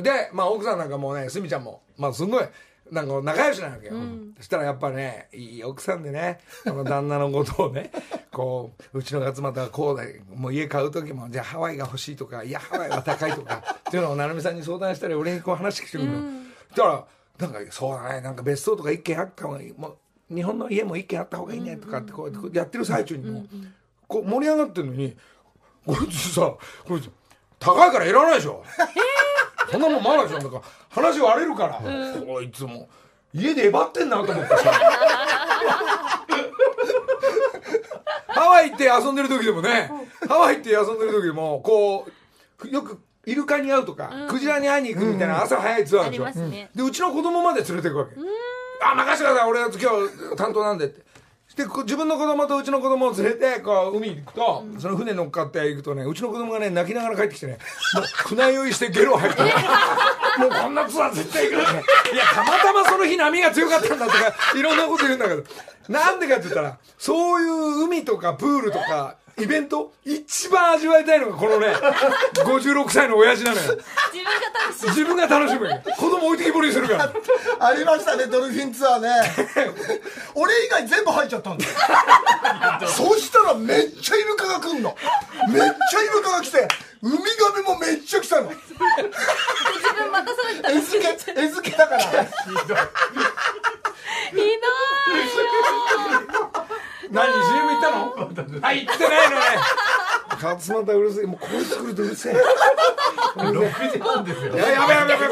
[0.01, 2.43] で、まあ奥さんなんかもうね、すみちゃんも、まあすごい、
[2.91, 3.93] なんか仲良しなわけよ。
[4.37, 7.91] そしたらやっぱね、いい奥さんでね、あの旦那のことをね、
[8.31, 16.13] こう、うちの勝俣はこうだよもう家買う時も、じゃあハワイが欲しいとか、いや、ハワイは高いとか、っていうのを成美さんに相談したり、俺にこう話してくるの。
[16.69, 17.05] そしたら、
[17.39, 19.73] なんか、そうだね、なんか別荘とか一軒あった方がいい。
[19.75, 19.97] もう
[20.29, 23.47] 日本の家も一軒あった方がいいねとかってこうやってこうやってる最中にもう
[24.07, 25.15] こう盛り上がってるのに
[25.85, 26.55] こいつさ
[26.87, 27.09] こいつ
[27.59, 28.63] 高いからいらないでしょ、
[29.71, 30.43] そんなもんまだじゃん。
[30.43, 31.81] だから話割れるから、
[32.25, 32.87] こいつも。
[33.33, 34.71] 家でえばってんなと思ってさ。
[38.27, 39.91] ハワイ行って遊んでる時でもね。
[40.27, 42.07] ハワイ行って遊んでる時でもこ
[42.63, 46.69] うよくイルカに会うとか、クジラに会いに行くみたいな朝早いツアーでしょ、ますね。
[46.73, 48.11] でうちの子供まで連れてくわけ。
[48.81, 49.49] あ任せてください。
[49.49, 51.01] 俺は今日担当なんでって
[51.55, 57.59] でこ自分の子供とうちの子供を連れてこう海に行くと、その船乗っかって行くとねうちの子供がね泣きながら帰ってきてね
[57.93, 59.41] もう船酔いしてゲロ吐いて、
[60.39, 65.43] もうこんなツアー絶対行くねいやたまたまその日波が強かったんだとかいろんなこと言うんだけど。
[65.87, 71.67] なんでかって言ったらそういう海とかプールとかイベント一番味わいたいのがこのね
[72.45, 73.77] 56歳の親父なのよ。
[74.13, 75.67] 自分が楽しい自分が楽しむ。
[75.67, 77.11] よ子供置いてきぼりにするから。
[77.59, 79.09] ありましたねドルフィンツアーね。
[80.35, 81.71] 俺以外全部入っちゃったんだよ。
[82.87, 84.95] そしたらめっちゃイルカが来んの。
[85.49, 86.67] めっちゃイルカが来て
[87.01, 88.49] ウミガメもめっちゃ来たの。
[88.49, 88.57] 自
[89.97, 92.01] 分またそれ餌付け餌付けだから。
[92.01, 92.07] ひ
[92.67, 92.77] どい。
[92.77, 92.85] よ
[97.11, 98.61] 何 CM 行ったの？
[98.61, 99.45] はい行ってないのね。
[100.41, 101.25] 勝俣うるせえ。
[101.25, 102.33] もうこいつ来るとうるせえ。
[103.37, 104.53] 6時半ですよ。
[104.53, 105.29] いややべやべやべや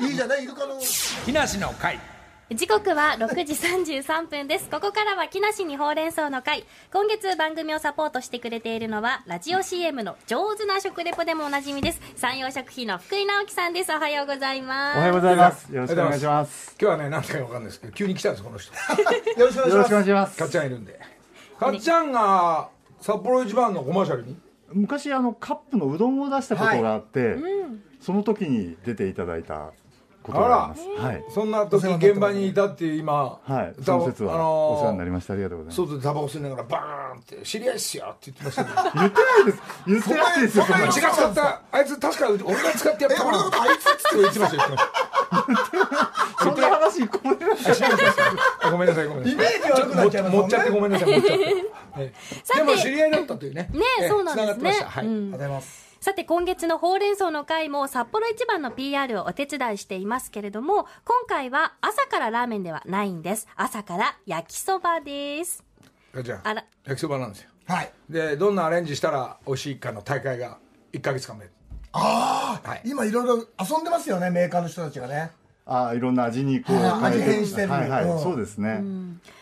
[0.00, 0.78] べいいじゃないイルカの
[1.24, 1.98] 木梨の会
[2.54, 4.68] 時刻は6時33分です。
[4.68, 6.64] ここからは木梨にほうれん草の会。
[6.92, 12.00] 今月番組をサポートしてくれているのは、ラジオ CM の上手な食レポでもおなじみです。
[12.16, 13.92] 山陽食品の福井直樹さんです。
[13.92, 14.98] おはようございます。
[14.98, 18.72] おはようございますよろしくお願いします今日はね何だかわかんないですけど急に来たんですこの人
[19.40, 21.00] よろしくお願いしますよろしくお願いしますかっちゃんいるんで
[21.58, 22.68] かっちゃんが
[23.00, 24.36] 札幌一番のコマーシャルに？
[24.72, 27.36] 昔あのカップのうどんを出したことがあって、
[28.00, 29.72] その時に出ていただいた
[30.22, 31.02] ことがあります。
[31.04, 33.12] はい、そんな時現場にいたっていう今
[33.44, 35.34] はい、その説はあのーお世話になりました。
[35.34, 35.76] ありがとうございます。
[35.76, 38.82] 外でタバコ吸いながらバーンって「知り合いっすよ」って言ってましたけど。
[38.92, 39.62] 言ってないです。
[39.86, 40.64] 言ってないですよ。
[40.64, 45.12] そんなうちが使ったあいつ確か俺が使ってやったえ俺のことあいつっつって言ってました言ってました
[46.42, 49.32] そんな話ここでなごめんなさいごめんなさい。
[49.32, 50.48] イメージ悪くなっちゃいますもんね。
[50.48, 51.44] 持っちゃってごめんなさい持っちゃって。
[51.98, 52.12] え
[52.54, 52.56] え。
[52.58, 53.68] でも知り合いだったというね。
[53.72, 54.46] ねええそうなんですね。
[54.46, 54.90] 繋がってました。
[54.90, 55.06] はい。
[55.06, 55.12] うん。
[55.12, 63.46] ありがとうございますさて今月のほうれん草の会も札幌一番の PR をお手伝いしていますけれども今回は朝からラーメンではないんです。
[63.54, 65.62] 朝から焼きそばです。
[66.24, 66.64] じゃああら。
[66.84, 67.50] 焼きそばなんですよ。
[67.66, 67.92] はい。
[68.10, 70.58] でどんなアレンジしたら美味しいかの大会が
[70.92, 71.44] 1か月間目。
[71.92, 72.82] ああ、はい。
[72.84, 75.30] 今いろいろ遊んでますよねメーカーの人たちがね。
[75.66, 78.18] ああいろんな味にこうはい変えて味変してるはいはい、うん。
[78.18, 78.82] そうですね、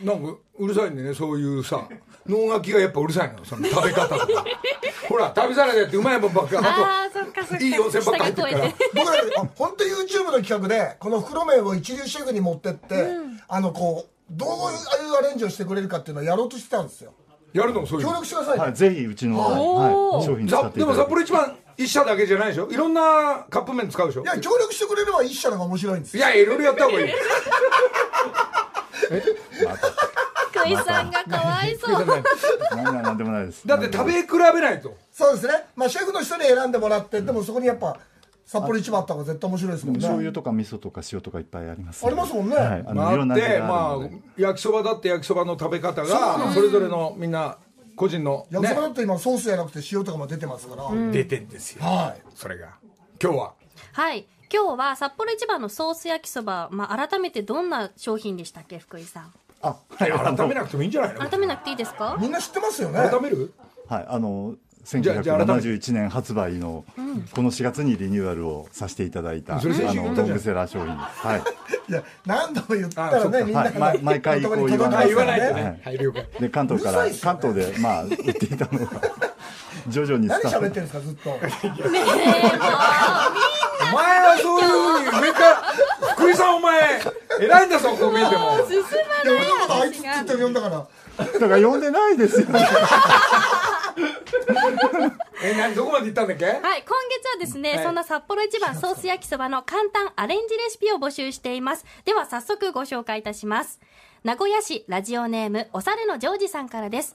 [0.03, 1.89] なんかうるさいんでねそういうさ
[2.27, 4.45] 能書きがやっぱうるさいのその食べ方とか
[5.11, 7.65] ほら旅サラダやってうまいもんばっかあーそっかそっか。
[7.65, 8.69] いい温泉ばっか入ってるから。
[8.95, 13.09] 僕らあ本当 YouTube の企画でこの袋麺を一流シェフに持ってって、
[13.49, 14.57] あのこうどういう
[15.19, 17.13] アレンジをしてくれるかっていうのをやろうとしてたんですよ。
[17.53, 22.71] やるのそういう協の力してくださいね、はい、ぜひうちの、商品でも札幌一番一社だけじゃないでしょ？
[22.71, 24.23] いろんなカップ麺使うでしょ？
[24.23, 26.25] いや協力してくれれば一社の方が面白いんですよ。
[26.25, 27.09] いやいろいろやった方がいい
[33.51, 33.67] です。
[33.67, 34.97] だって食べ比べないと。
[35.13, 35.53] そうですね。
[35.77, 37.99] まあシェフの人に選んでもらってでもそこにやっぱ
[38.47, 39.99] 札幌一番あった方が絶対面白いですもんね。
[39.99, 42.57] 醤油とか味噌とか塩とかいっぱいありますありますもんね。
[42.57, 47.59] はい、あのまあってまあ焼きそばだって焼きそばの食べ方がそれぞれのみんな
[47.97, 51.85] 個人の焼きそばだねって今ソースじゃなくて塩とかも出てますから、出てんですよ。
[51.85, 52.23] はい。
[52.35, 52.71] それが。
[53.23, 53.55] 今日は。
[53.93, 54.27] はい。
[54.53, 61.21] 今日は札幌一番のソース焼きそば、まあ、改めてどんな商品でしたっけ福井さんあ改めなくてもいいんじゃないの？
[61.29, 62.17] 改めなくていいですか？
[62.21, 62.99] みんな知ってますよね。
[63.11, 63.53] 改める？
[63.89, 66.85] はいあのじゃあじゃあ改めて1971年発売の
[67.35, 70.89] この4月にリニューアルをさせていただいたあのロングセラー商品。
[70.89, 71.43] ですはい。
[71.91, 73.75] いや何度も言ったらねみんなはい。
[73.79, 75.67] ま毎回こう言わあない言わないとはい。
[75.67, 79.03] ねで関東から関ね東でまあ売っていたのが
[79.89, 81.31] 徐々に何喋ってるんですかずっと。
[81.31, 81.35] お
[83.93, 85.63] 前はそういうふうに上から
[86.15, 87.01] 福井さんお前
[87.41, 88.59] 偉いんだぞこう見えても。
[88.69, 90.87] 進まない俺のことあいつって呼んだから。
[91.21, 92.47] だから呼んでないですよ
[95.43, 96.47] え何どこまで行ったんだっけ？
[96.47, 96.87] はい、今月
[97.35, 97.85] はですね、はい。
[97.85, 101.85] そんな札幌一番ソース焼きそばの簡単アレンジレシピを募集しています。
[102.05, 103.81] では早速ご紹介いたします。
[104.25, 107.15] 名古屋市ラジオネームお猿のジョージさんからです。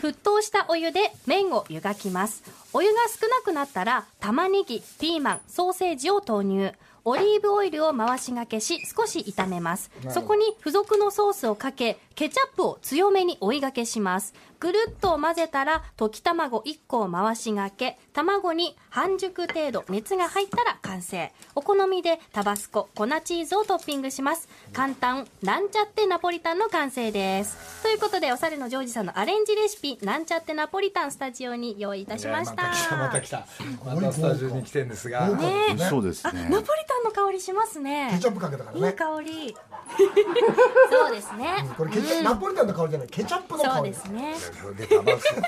[0.00, 2.42] 沸騰したお湯で麺を湯がきます。
[2.72, 6.72] お湯が少なくなったら玉ねぎ、ピーマン、ソーセージを投入。
[7.06, 14.32] オリーブオイルを回しがけし少し炒めますそこに付属のソースをかけケチャップを強めに追いがけします
[14.64, 21.30] ぐるっと混ぜたら溶き卵1個を回しがけ卵に半熟程度熱が入ったら完成。
[21.54, 24.48] お好みでタバスコ粉チーズをトッピングします。
[24.72, 27.82] 簡単なんちゃってナポリタンの完成です。
[27.82, 32.62] ということでお猿のジョージさんのアレンジレシピなんちゃってナポリタンスタジオに用意いたしました。
[32.62, 33.46] また来たまた来た。
[33.84, 35.28] またスタジオに来てんですが。
[35.28, 38.08] ねそうですあ、ねナポリタンの香りしますね。
[38.12, 39.54] ケチャップかけたからいいね香り。
[40.90, 41.46] そうですね。
[41.76, 43.08] これケチャナポリタンの香りじゃない。
[43.08, 44.34] ケチャップのそう香りですね。
[44.62, 45.40] それでタバスコ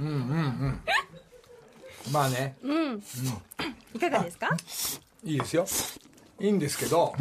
[0.00, 0.80] うんうんうん。
[2.12, 2.56] まあね。
[3.94, 4.48] いかがですか？
[5.24, 5.66] いいですよ。
[6.40, 7.14] いいんですけど、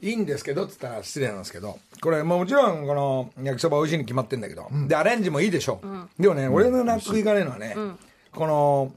[0.00, 7.74] いいんですけどって言ったら失礼なんですけどこれ、まあ、もちろんこの焼きそば美味しいに決まってんだけど、でアレンジもいいでしょう、でもね、俺の納得いかねえのはね、
[8.32, 8.92] この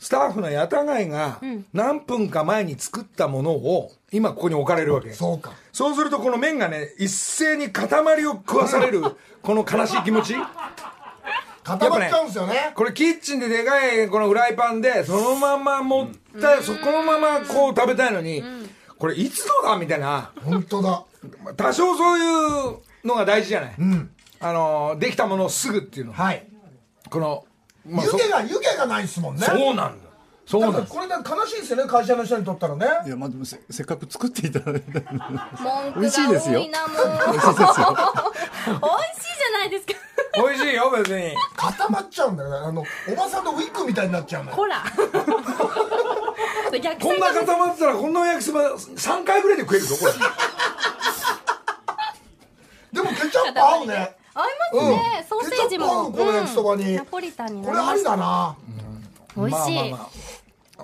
[0.00, 1.40] スタッフのヤタガイが
[1.74, 5.12] 何分か前に作ったものを今ここに置かれるわけ。
[5.12, 5.52] そうか。
[5.72, 7.86] そうするとこの麺がね一斉に塊
[8.26, 9.02] を食わされる
[9.42, 10.34] この悲しい気持ち。
[11.62, 12.72] 固まっちゃうんですよね。
[12.74, 18.42] これキッチンででかいこのフライパンでそのまま持ってそこのままこう食べたいのに
[18.98, 20.32] これいつのだみたいな。
[20.42, 21.04] 本当だ。
[21.58, 23.74] 多少そういうのが大事じゃない、
[24.40, 26.14] あのできたものをすぐっていうの。
[26.14, 26.46] はい。
[27.10, 27.44] この、
[27.86, 29.42] まあ、湯そ気が湯気がないですもんね。
[29.42, 30.10] そうなんだ。
[30.46, 32.86] そうなんだだからこれで悲しいですよね会社の人にとったらね。
[33.06, 35.00] いやまあでもせせっかく作っていただいた
[35.96, 36.98] 美味しいですよが多いなもう。
[37.32, 37.86] 美味しいですよ。
[37.86, 39.94] 美味しいじゃないですか。
[40.34, 41.34] 美味しいよ別に。
[41.56, 42.56] 固まっちゃうんだよね。
[42.56, 44.56] あのおばさんのウィッグみたいになっちゃうのよ。
[44.56, 44.82] ほら。
[46.80, 50.12] 逆こんな固まってたらこんな焼きそば3回ぐらいで食えるぞこれ。
[52.92, 54.16] でもケチャップ合うね
[54.74, 55.26] ますね。
[55.28, 56.08] ソーセージも。
[56.08, 58.02] うこの焼きそばにナポリタンにこれあり。
[58.02, 58.56] だな。
[59.36, 59.54] 美味しい。
[59.54, 60.08] まあまあまあ。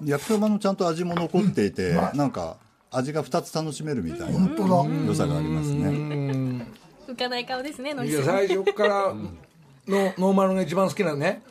[0.05, 2.57] 焼きそばのちゃんと味も残っていて、なんか
[2.91, 5.07] 味が2つ楽しめるみたいな本当だ。
[5.07, 6.67] 良さがありますね。
[7.09, 8.37] 浮かない顔ですねのいやりさん。
[8.37, 11.43] 最初からのノーマルが一番好きなのね、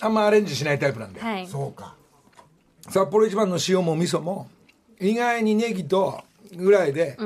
[0.00, 1.46] あんまアレンジしないタイプなんで、はい。
[1.46, 1.94] そうか。
[2.88, 4.48] 札幌一番の塩も味噌も
[5.00, 6.20] 意外にネギと
[6.56, 7.16] ぐらいで、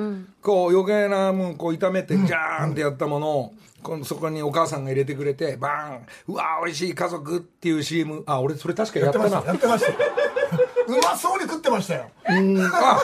[0.42, 3.54] こう余計なもんこう炒めてジャーンってやったものを、
[3.86, 9.26] このそこにお母さんが入れてくれてバーンうわー美味しい家族っていう CM あ俺それ確かややったな。
[9.26, 9.48] ってました。
[9.52, 9.92] やってました。
[10.92, 12.10] うまそうに食ってましたよ。
[12.28, 12.60] うん。
[12.60, 13.00] あ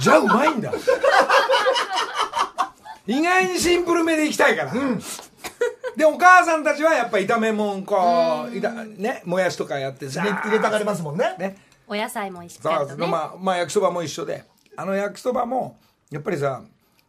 [0.00, 0.72] じゃあうまいんだ。
[3.06, 4.72] 意外にシンプルめでいきたいから、
[5.96, 11.36] でお母さんたちはやっぱ炒めもんこう、いたねもやしとかやってさ入れ入れたがりますもんね。
[11.38, 11.56] ね。
[11.86, 14.44] お野菜もしっそうかりとね、まあ、まあ焼きそばも一緒で。
[14.76, 15.78] あの焼きそばも
[16.10, 16.62] やっぱりさ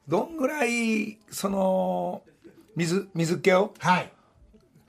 [0.07, 2.21] どんぐらいその
[2.79, 3.73] 水水気を？
[3.79, 4.11] はい。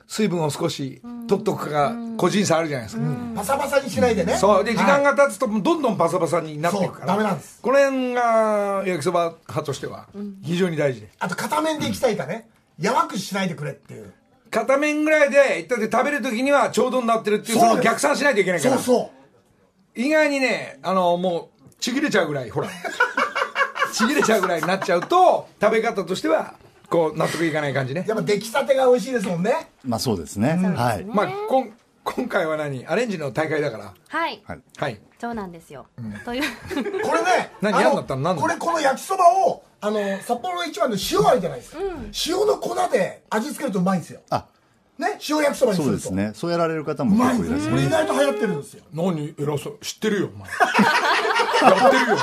[0.07, 3.03] 水分を少し取っとくかが個人差あるじゃないですか、
[3.37, 4.37] パサパサにしないでね。
[4.37, 4.64] そう。
[4.64, 7.07] で時間がが経つとどんどんパサパサになっていくから。
[7.07, 7.61] ダメなんです。
[7.62, 10.09] この辺が焼きそば派としては
[10.42, 11.03] 非常に大事。
[11.03, 12.48] であと片面でいきたいかね。
[12.79, 14.12] やわくしないでくれっていう。
[14.50, 18.79] 片面ぐらいでだって食べる時にはちょうどになってるっていうその逆算しないといけないから。
[18.79, 19.11] そうそ
[19.96, 20.00] う。
[20.00, 22.68] 意外にねあのもうちぎれちゃうぐらいほら。
[23.92, 26.55] ちぎれちゃうぐらいになっちゃうと食べ方としては
[26.90, 28.05] こう納得いかない感じね。
[28.07, 29.70] やっぱ出来たてが美味しいですもんね。
[29.85, 30.50] まあそうですね。
[30.76, 31.05] はい。
[31.05, 31.72] まあこん
[32.03, 32.85] 今回は何？
[32.87, 33.94] アレンジの大会だから。
[34.09, 34.42] はい。
[34.44, 34.61] はい。
[34.76, 35.00] はい。
[35.20, 35.87] そうなんですよ、
[36.24, 36.42] という。
[37.05, 37.74] これね何？
[37.74, 38.22] あの嫌になったの？
[38.22, 38.42] 何なの？
[38.42, 41.79] これこの焼きそばをあの札幌一番の塩あるじゃないですか、
[42.26, 44.22] 塩の粉で味付けるとうまいんですよ。
[44.31, 44.46] あ、
[44.98, 45.18] ね？
[45.29, 45.85] 塩焼きそばにすると。
[45.85, 46.33] そうですね。
[46.35, 47.37] そうやられる方もうまい。
[47.37, 47.83] 結構いらっしゃいこれ。
[47.85, 48.85] 意外と流行ってるんですよ。
[48.92, 49.35] 何？
[49.38, 49.79] 偉そう。
[49.81, 50.48] 知ってるよお前。
[51.62, 52.18] やってるよ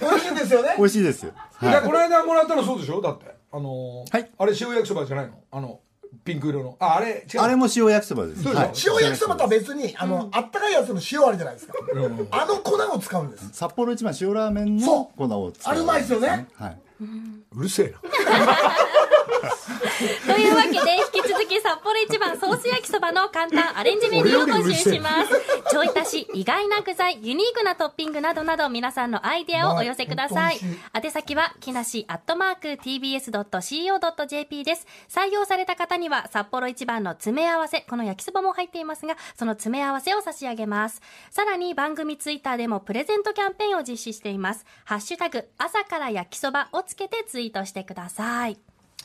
[0.00, 0.74] 美味しいんですよね。
[0.78, 1.32] 美味しいですよ。
[1.54, 1.72] はい。
[1.72, 3.00] やこの間もらったのそうでしょ？
[3.00, 3.26] だって。
[3.50, 4.30] あのーはい。
[4.38, 5.32] あれ塩焼きそばじゃないの？
[5.50, 5.80] あの
[6.24, 6.76] ピンク色の。
[6.80, 7.40] ああれ違う。
[7.40, 8.42] あれも塩焼きそばです。
[8.42, 8.94] そうでしょ？
[8.94, 9.02] はい。
[9.04, 11.74] 塩焼きそばとは別にあの、あったかいやつの塩あるじゃないですか、
[12.30, 13.48] あの粉を使うんです。
[13.52, 16.46] 札幌一番塩ラーメンその粉を使あれうまいですよね。
[16.54, 16.78] はい。
[17.52, 18.00] うるせえな
[20.26, 25.30] というわけで引き続き札幌一番ソース焼きそばの簡単アレンジメニューを募集します。
[25.70, 30.60] ちょい足し意外な具材ユニークなトッピングなどなど皆さんのアイデアをお寄せください。
[30.94, 34.86] 宛先は木梨アットマーク TBS.CO.JP です。
[35.08, 41.02] 採用された方には札幌一番の詰め合わせこの焼きそばも入っていますがその詰め合わせを差し上げます。
[41.30, 44.64] さらに番組ツイッターでもプレゼントキャンペーンを実施しています。
[44.84, 48.58] ハッシュタグ朝から焼きそばをつけてツイートしてください。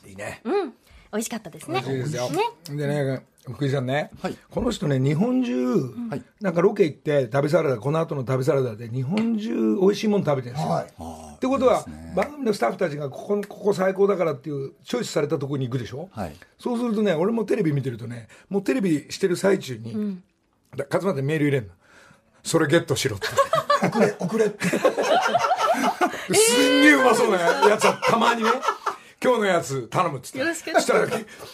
[0.05, 0.41] いいね。
[0.43, 0.73] うん
[1.13, 1.83] 美味しかったですね。
[1.85, 2.29] 美味しいですよ。
[2.31, 2.43] ね。
[2.69, 4.37] でね、福井さんね、はい。
[4.49, 5.75] この人ね、日本中、
[6.09, 10.71] はいなんかロケ行って旅サラダ、この後の旅サラダで日本中美味しいもの食べてるんですよ。
[10.71, 10.85] はい。
[11.35, 16.35] ってことは、番組のスタッフたちがここここ最高だからっていうチョイスされたところに行くでしょ、はい。
[16.57, 20.19] そうするとね俺もテレビ見てるとねもうテレビしてる最中に、
[20.75, 21.73] だ勝俣メール入れんの。
[22.43, 23.27] それゲットしろって。
[23.87, 24.67] 遅れ遅れって。
[26.33, 28.49] すんげえうまそうなやつはたまにね
[29.23, 30.39] 今日のやつ頼むっつって。
[30.39, 30.71] よろしく。
[30.73, 31.07] そしたら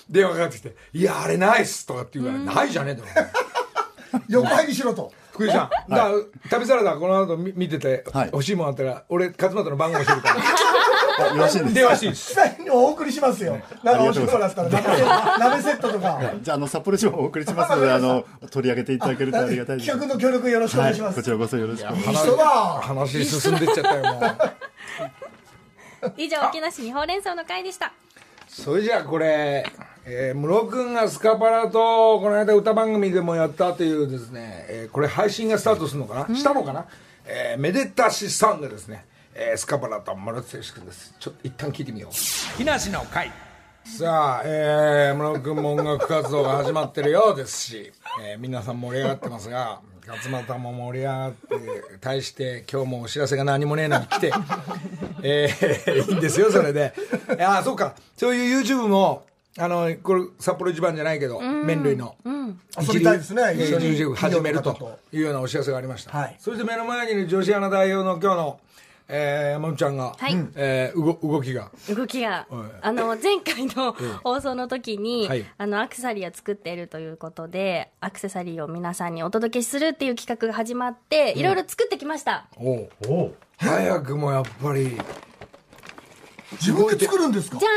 [0.10, 3.30] 電話かかってきて「いやあれナイス」とかって言うから「ないじゃねえだろ」
[4.28, 5.12] 横入りしろと。
[5.32, 6.10] 福井さん、だ
[6.50, 8.30] 旅サラダこの後見見てて、はい。
[8.34, 10.36] 欲しいもんあったら俺勝俣の番号教えるから。
[11.32, 11.74] あよろしいです。
[11.74, 13.58] 電話していお送りしますよ。
[13.84, 14.70] なんか美味しいものだったら
[15.40, 16.20] 鍋セットとか。
[16.42, 19.88] じゃあ、あの、札幌一番お送りしますので、 あの、取り上げていただけるとありがたいです。
[19.90, 21.88] 企画の協力よろしくお願いします、こちらこそよろしく。
[21.88, 22.88] お願いします。
[22.88, 24.24] 話進んでっちゃったよもう
[26.18, 27.92] 以上木梨にほうれん草の会でした。
[28.48, 29.64] それじゃあこれ、
[30.06, 36.86] えー、室君がスカパラとこの間歌番組でもやったというですね、えーこれ配信がスタートするのかな、したのかな、
[37.26, 41.14] えーめでたしソングですね、えースカパラと室津義君です。
[41.20, 42.58] ちょっと一旦聞いてみよう。
[42.58, 43.32] 木梨の会。
[43.86, 49.80] さあ、えー、室君も音楽活動が始まってるようですし、えー皆さん盛り上がってますが
[50.10, 51.38] 勝俣も盛り上がって
[52.02, 54.34] 対して今日もお知らせが何もねえのに来て
[55.24, 56.94] えーいいんですよそれで。
[57.40, 57.96] ああそうか。
[58.18, 59.26] そういう YouTube も
[59.58, 66.36] あのこれ札幌一番じゃないけど、麺類の、遊びたいですねえー一緒に YouTube 始めるというようなお知らせがありました、はい。
[66.40, 68.60] そして目の前にいる女子アナ代表の今日の、
[69.12, 70.34] えー、山本ちゃんが、はい。
[70.56, 71.72] えー動動きが。
[71.90, 72.46] 動きが。
[72.50, 72.70] はい。
[72.82, 75.46] あの前回の放送の時に、はい。
[75.58, 82.90] あのアクセサリーを作っているということでアクセサリーを皆さんにお届けするっていう企画が始まっていろいろ作ってきました、おう。
[83.58, 84.96] 早くもやっぱり。
[86.54, 87.58] 自分で作るんですか？
[87.60, 87.70] じゃ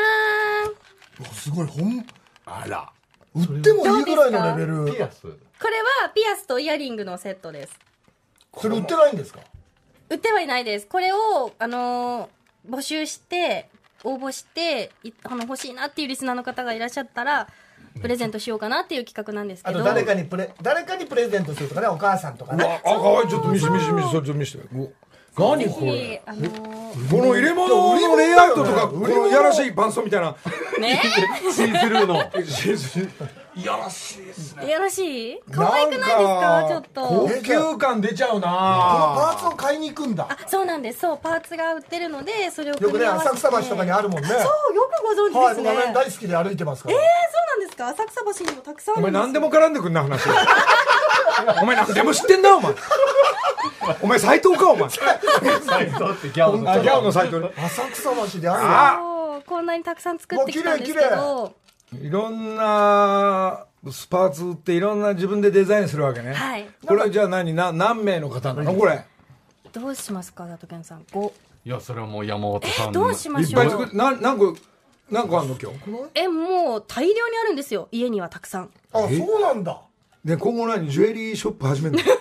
[1.23, 1.35] ーん。
[1.35, 1.67] すごい。
[1.67, 2.07] 本
[2.45, 2.93] あら。
[3.35, 4.85] 売ってもいいぐらいのレベル。
[4.85, 7.79] これはピアスとイヤリングのセットです。
[8.59, 9.41] それ売ってないんですか？
[10.13, 10.87] 売ってはいないです。
[10.87, 12.29] これをあのー
[12.71, 13.69] 募集して
[14.05, 17.49] 応募していあの欲しいなっていうリスナーの方がいらっしゃったら
[18.01, 19.81] プレゼントしようかなっていう企画なんですけど。
[19.81, 22.81] あと誰かにプレ誰かにプレゼントするとかねお母さんとかね。
[22.85, 23.29] あかわいい。
[23.29, 24.65] ちょっと見せて見せて見せてそれちょっと見せて
[25.39, 26.23] 何これ？
[26.27, 30.37] あのーこの入れ物のレイアウトとかこのいやらしいパンストみたいな。
[30.79, 31.01] ね？
[31.51, 32.17] シースルーの
[33.55, 34.67] いやらしいですね。
[34.67, 35.41] いやらしい？
[35.51, 36.67] 可愛くないですか？
[36.69, 40.29] ちょっ高と級感出ちゃうこのなパーツを買いに行くんだ。
[40.31, 41.01] あそうなんです。
[41.01, 43.31] そうパーツが売ってるのでそれをよくね組み合わせて。
[43.31, 44.29] 浅草橋とかにあるもんね。
[44.29, 46.95] そうよくご存はい知ですね、僕はね大好きで歩いてますから。
[46.95, 47.89] えー、そうなんですか？
[47.89, 50.29] 浅草橋にもたくさんあるんですお前何でも絡んでくんな話
[51.63, 52.75] お前何でも知ってんだお前。
[54.01, 54.89] お前斎藤かお前。
[54.91, 55.13] サ
[55.83, 57.41] イトってギャオのあギャオの斎藤。
[57.43, 57.51] ね。
[57.57, 58.97] 浅草橋であ
[59.39, 61.55] るこんなにたくさん作ってきたんですけど。
[62.01, 66.33] いろんなスパーツ売っていろんな自分でデザインするわけね。
[66.33, 66.67] はい。
[66.87, 68.75] これはじゃあ何な何名の方なの？
[68.75, 69.05] これ。
[69.73, 71.03] どうしますかダトケンさん。
[71.05, 71.33] 5
[71.65, 73.63] いやそれはもう山本さんどうしまいっしょう？
[73.63, 74.57] ぱい作な何個
[75.11, 75.79] 何個あんの今日？
[76.15, 77.89] えもう大量にあるんですよ。
[77.93, 78.71] 家にはたくさん。
[78.93, 79.81] あそうなんだ
[80.25, 80.89] で今後何？
[80.89, 82.03] ジュエリーショップ始めるの？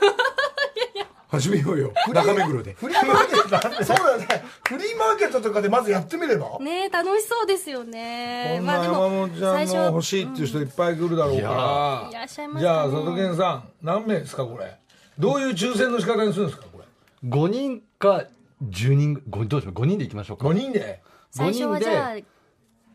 [1.27, 1.93] 始めようよ。
[2.11, 3.83] 中目黒でフリーマーケット。
[3.85, 4.43] そうだよね。
[4.67, 6.59] フリーマーケットとかでまずやってみれば。
[6.59, 8.55] ね楽しそうですよね。
[8.57, 12.09] こんな山本ちゃんの欲しいっていう人いっぱい来るだろうから。
[12.09, 14.77] いらっしゃいますじゃあかね佐藤健さん何名ですかこれ？
[15.19, 18.25] どういう抽選の仕方にするんですかこれ？5人か
[18.63, 20.47] 10人ごどうしよう？5人でいきましょうか。
[20.47, 21.01] 5人で。
[21.29, 22.17] 最初はじゃ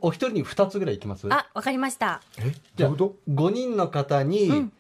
[0.03, 1.27] お一人に2つぐらいいきます？
[1.31, 2.21] ああわかりました。
[2.39, 2.53] え？
[2.75, 4.71] じゃあどういうこ5人の方に、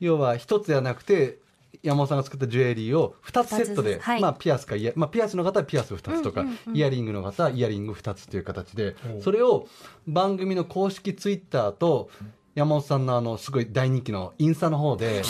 [0.00, 1.38] 要は1つではなくて
[1.82, 4.20] 山本さんが作ったジュエリーを2つセットで、はい。
[4.20, 9.68] まあ、ピアスかイヤ、まあ、ピアスの方はピアス2つとか、イヤリングの方はイヤリング2つという形でそれを
[10.06, 12.10] 番組の公式ツイッターと
[12.56, 15.22] 山本さんのあのすごい大人気のインスタの方で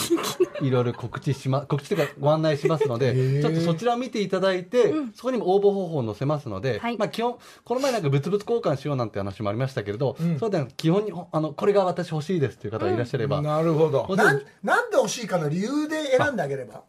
[0.61, 6.97] いろいろ告知しま告知というかご案内しますので ちょっとそちらを見ていただいて、そこにも応募方法を載せますので、はい。
[6.97, 14.07] まあ、基本この前なんか物々交換しようなんて話もありましたけれど、そうではなく基本にあのこれが私欲しいですという方がいらっしゃれば、となるほど。
[14.15, 16.81] なんんなんで欲しいかの理由で選んであげれば。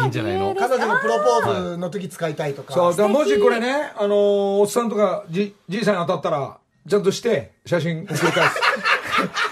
[0.00, 0.54] いいんじゃないの？
[0.54, 6.56] 彼女のプロポーズの時使いたいとか、そうもしこれねあのーおっさんとかじじいさんに当たったら
[6.88, 8.60] ちゃんとして写真送り返す。
[9.20, 9.51] 奥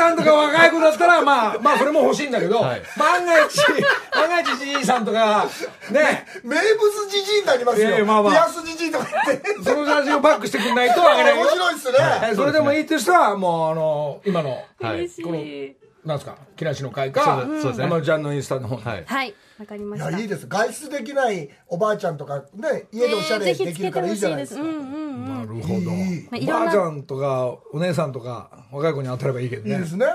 [0.00, 2.82] さんとか若い子だったらまあ まあそれも欲しいんだけど、はい。
[2.96, 3.58] 万が一
[4.16, 5.46] 万が一じいさんとか
[5.90, 6.26] ね。
[6.42, 8.32] 名物じじいになりますよ、いやいやまあまあ。
[8.32, 11.42] ピアスじじいとか言ってその写真をバックしてくんないとあげないよ。
[11.42, 14.94] 面白いっすね、はいそれでもいいって人はもうあの今のはい。
[15.00, 16.38] 嬉しいなんですか？
[16.56, 17.46] 木梨の会か？
[17.76, 19.04] 山ちゃんのインスタの方に、はい。
[19.06, 20.10] はいわかりまいした。
[20.10, 20.46] やいいです。
[20.46, 25.90] 外出できないおばあちゃんとかね家でおしゃれできるからいいじゃないですか、なるほど。
[25.90, 29.74] おばあちゃんとかお姉さんとか若い子に当たればいいけどね。
[29.74, 30.06] いいですね。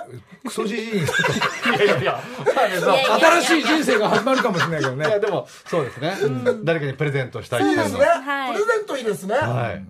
[0.43, 1.01] クソじじいに。
[1.01, 1.03] い
[1.77, 2.19] やいやいや。
[2.65, 6.15] いやいや新しい人生が始まるかもしれないけどいやねでもそうですね、
[6.63, 9.86] 誰かにプレゼントしたいいいいですね、はいプレゼントいいですね、はい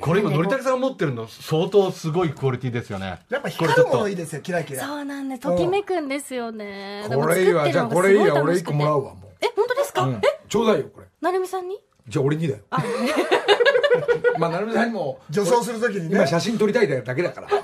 [0.00, 3.20] これ今のりたけさんが持ってるの相当すごいクオリティですよね。
[3.28, 4.86] やっぱ光るものいいですよキラキラ。
[4.86, 5.42] そうなんです。
[5.42, 7.06] ときめくんですよね。
[7.08, 8.42] これいいわじゃあこれいいわ。
[8.42, 10.14] 俺一個もらううわもえ本当ですか、う、うん。
[10.16, 11.06] え、ちょうだいよこれ。
[11.20, 11.78] なるみさんに？
[12.08, 12.60] じゃあ俺にだよ。
[14.38, 16.16] まあ成美さんにも女装するときにね。
[16.16, 17.48] 今写真撮りたいだけだから。
[17.50, 17.54] こ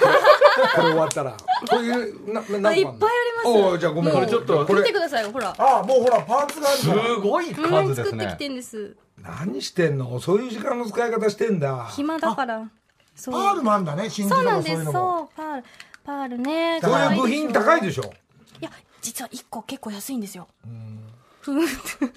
[0.83, 1.37] れ終わったら。
[1.69, 3.01] こういうなな何個あいっぱいあります
[3.47, 4.15] おうじゃあごめん。
[4.15, 4.81] これちょっとこれ。
[4.81, 5.55] 見てくださいよほら。
[5.57, 7.15] ああもうほらパーツがあるすから。
[7.17, 8.97] ごいこん数ですね作ってきてんです。
[9.23, 10.21] 何してんの？
[10.21, 11.87] そういう時間の使い方してんだ。
[11.87, 12.69] 暇だから。
[13.15, 14.75] そうパールもあるんだね真珠そうなんです。
[14.75, 15.19] そういうのも。
[15.19, 15.65] そうパール
[16.05, 16.81] パールね。
[16.83, 18.13] そういう部品高いでしょ？
[18.61, 18.71] いや
[19.01, 20.49] 実は1個結構安いんですよ。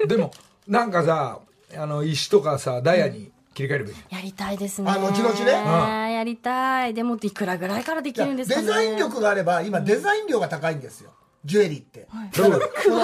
[0.08, 0.32] でも
[0.68, 1.40] なんかさ
[1.78, 4.90] あの石とかさダイヤに切り替えればいいじゃんやりたいですね。
[4.90, 6.14] あ後々ね。
[6.14, 6.94] やりたい。
[6.94, 8.62] でもいくらぐらいからできるんですかね。
[8.68, 11.12] デザイン力があれば今デザイン量が高いんですよ。
[11.46, 12.58] ジュエリーって、だから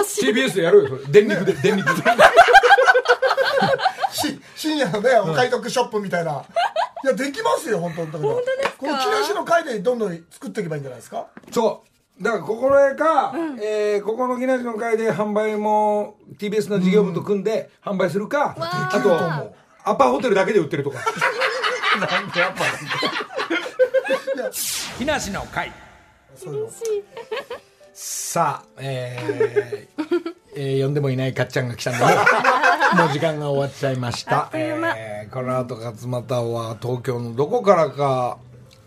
[0.03, 0.99] TBS でやろうよ。
[0.99, 2.01] それ電力で電力で。
[4.11, 6.43] し深夜のねお買い得ショップみたいな、
[7.03, 8.11] いやできますよ本当に。
[8.11, 8.75] 本当ですか？
[8.77, 11.27] この木梨の会でどんどん作っていけばいいんじゃないですか？
[11.51, 11.83] そ
[12.19, 12.23] う。
[12.23, 19.55] だからここれか、えーここの木梨の会で販売も TBS の事業部と組んで販売するか、あできると思とう
[19.85, 20.99] アパホテルだけで売ってるとか。
[24.97, 25.71] 木梨の会。
[26.35, 26.71] そういうの。
[27.93, 30.03] さあえー
[30.57, 32.15] えー呼んでもいないかっちゃんが来たんでもう
[32.97, 34.93] もう時間が終わっちゃいましあたっという間。
[34.97, 38.37] えーこの後勝俣は東京のどこからか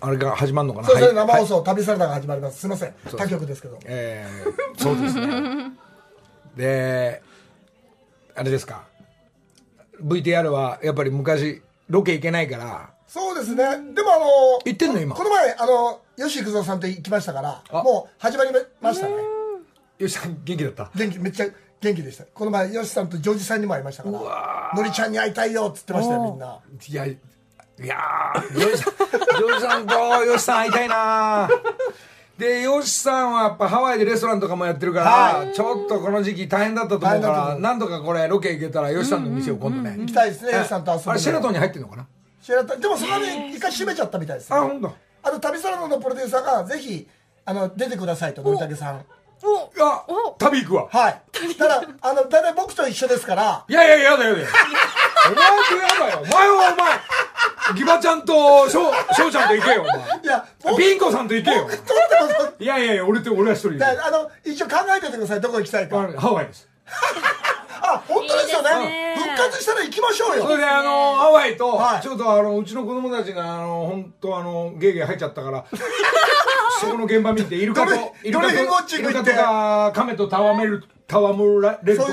[0.01, 0.89] あれが始まるのかな？
[0.89, 1.29] そうですね、はい。
[1.29, 2.61] 生放送、旅サラダが始まります。
[2.61, 2.95] すいません。
[3.17, 5.73] 他局ですけどえーそうですね。
[6.57, 7.23] で
[8.37, 8.83] あれですか？
[10.03, 12.91] VTR はやっぱり昔ロケ行けないから。
[13.07, 13.65] そうですね。
[13.95, 14.25] でもあの
[14.65, 15.15] 行ってんの今？
[15.15, 17.83] この前あの吉幾三さんと行きましたからあ。
[17.83, 19.15] もう始まりましたね。
[19.99, 20.91] よしさん元気だった？
[20.95, 21.47] 元気めっちゃ
[21.81, 22.25] 元気でした。
[22.25, 26.59] この前吉さんとジョージさんにも会いましたからのりちゃんに会いたいよっつってましたよみんな。
[26.87, 27.19] いやい
[27.83, 29.95] やージョージさんジョージさんと
[30.33, 31.49] 吉さん会いたいな
[32.39, 35.07] で、ヨシさんはやっぱハワイでレストランとかもやってるから、
[35.41, 39.97] はちょっとこの時期大変だったと思うから、なんとかこれロケ行けたらヨシさんの店を今度ね。
[39.99, 42.07] 行きたいですね、ヨシさんと遊びにあれ、シェラトンに入ってんのかな？
[42.41, 42.81] シェラトン。
[42.81, 44.95] でもそのね一回閉めちゃったみたいですあ、よほんと。
[45.21, 47.09] あと旅サラダのプロデューサーがぜひ
[47.45, 49.05] あの出てくださいとのりたけさん
[49.81, 50.05] あ、
[50.39, 50.89] 旅行くわ。
[50.91, 51.23] はい
[51.57, 54.47] ただあの大体僕と一緒ですからいやいや、やだやだよ。
[55.31, 56.23] お前とやだよ。
[56.23, 56.75] お前は
[57.69, 60.21] お前、ギバちゃんと、しょう、しょうちゃんと行けよ、お前。
[60.23, 61.69] いや僕ピンコさんと行けよ。
[62.59, 63.79] いやいやいや、俺と、俺は一人で。
[63.79, 66.69] だあの一応考えててくださいどこ行きたいかハワイです。
[67.95, 68.71] あ本当ですよね。
[68.71, 69.35] いいですね。
[69.37, 70.43] 復活したら行きましょうよ。
[70.45, 72.03] それで、あの、ハワイとは、い。
[72.03, 75.65] ちょっとあの、うちの子供たちが、あの、本当あの、ゲーゲー入っちゃったから、
[76.81, 82.13] そこの現場見て、イルカとどれ、イルカと、か、カメと戯れる、戯れるとか、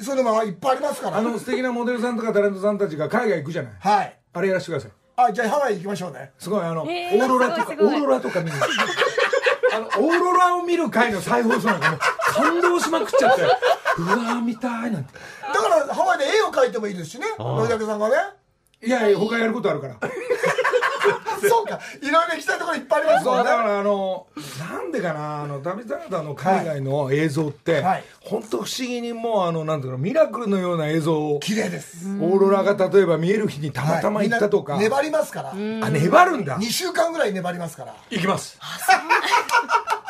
[0.00, 1.18] そういうのもいっぱいありますから。
[1.18, 3.72] あの、素敵なモデルさんとかタレントさんたちが海外行くじゃない。
[3.80, 4.16] はい。
[4.32, 4.90] あれやらせてください。
[5.16, 6.30] あじゃあハワイ行きましょうね。
[6.38, 8.56] すごい、あの、オえーーロラとか、オーロラとか見る。
[8.56, 8.64] の。
[9.74, 12.00] あの、オーロラを見る回の再放送なんかもう
[12.38, 15.12] 感動しまくっちゃって、うわー見たいなんて。
[15.12, 18.14] だからハワイで絵を描いてもいいですしねのりたけさんがね
[18.82, 19.96] いやいや、他やることあるから。
[21.40, 21.80] そうか。
[22.00, 23.50] いろいろ行きたいところいっぱいありますそうもんね。
[23.50, 24.26] だからあの
[24.58, 28.04] なんでかなあの旅サラダの海外の映像って、はい。
[28.20, 32.06] 本当不思議にもうあのなんていうのミラクルのような映像を綺麗です。
[32.20, 35.50] オーロラが例えば見える日にたまたま行ったとか、はい粘りますから。
[35.50, 36.58] あ粘るんだ。
[36.58, 37.94] 2週間ぐらい粘りますから。
[38.10, 38.58] 行きます。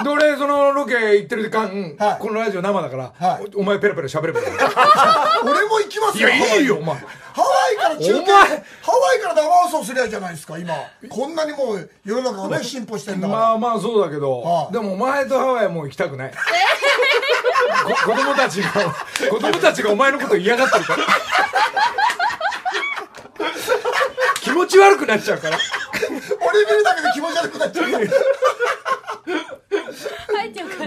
[0.03, 2.19] で俺 そのロケ行ってる時間、はい。
[2.21, 3.51] このラジオ生だから、はい。
[3.57, 4.47] おお前ペラペラ喋ればいい。
[5.43, 6.97] 俺も行きますよいやいいよお前
[7.39, 10.75] ハワイから中継ハワイから生放送すりゃいいじゃないですか今。
[11.09, 14.73] こんなにもう世の中がね 進歩してんだから、まあまあそうだけど、はい。
[14.73, 18.71] でもお前とハワイはもう行きたくない、こ子供たちが
[19.31, 21.05] 子供たちがお前のこと嫌がってるから。
[24.41, 25.59] 気持ち悪くなっちゃうから。
[26.01, 28.05] 俺見るだけで気持ち悪くなっちゃうから。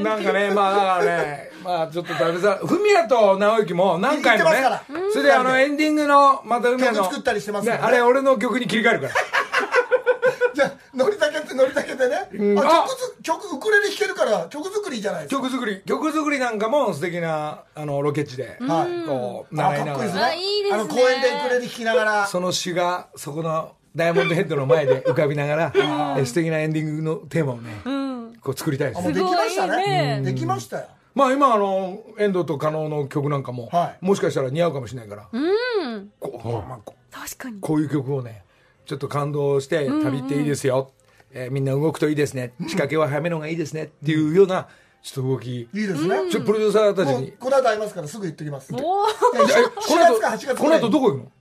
[0.02, 4.64] なんかねまあだからねまあちょっと食べさフミヤと直之も何回もね
[5.12, 7.74] それであのエンディングのまたフミヤの曲作ったりしてますね。
[7.74, 9.14] あれ俺の曲に切り替えるから。
[10.54, 12.60] じゃあノリだけってノリだけでね、ん。
[12.60, 12.88] ああ！
[12.88, 15.42] 曲ず曲ウクレレ弾けるから曲作りじゃないですか。
[15.42, 15.82] 曲作り。
[15.86, 19.08] 曲作りなんかも素敵なあのロケ地ではい。
[19.08, 19.96] こうあ習いながら。
[19.96, 20.22] かっこいいですね。
[20.22, 20.82] あいいですね。
[20.82, 22.28] あの公園でウクレレ弾きながら。
[22.28, 29.00] その詩がそこのダイヤモンドヘッドの前で浮かびながらえ素敵なエンディングのテーマをね、こう作りたいです。
[29.00, 30.20] あもうできましたすごいね。
[30.20, 34.06] ねできましたよまあ今あの遠藤と加納の曲なんかも、はい。
[34.06, 36.12] もしかしたら似合うかもしれないから、うん。
[36.20, 37.60] こうまあこう確かに。
[37.60, 38.44] こういう曲をね
[38.86, 40.92] ちょっと感動して旅っていいですよ、
[41.32, 42.54] えーみんな動くといいですね。
[42.60, 44.68] 仕掛けは早めの方がいいですねっていうような
[45.02, 46.30] ちょっと動き、いいですね。
[46.30, 47.32] ちょっとプロデューサーたちに。
[47.34, 48.74] この後会いますからすぐ言っときます。
[48.74, 48.80] おー。
[48.80, 51.32] え4この後月か8月この後どこ行くの？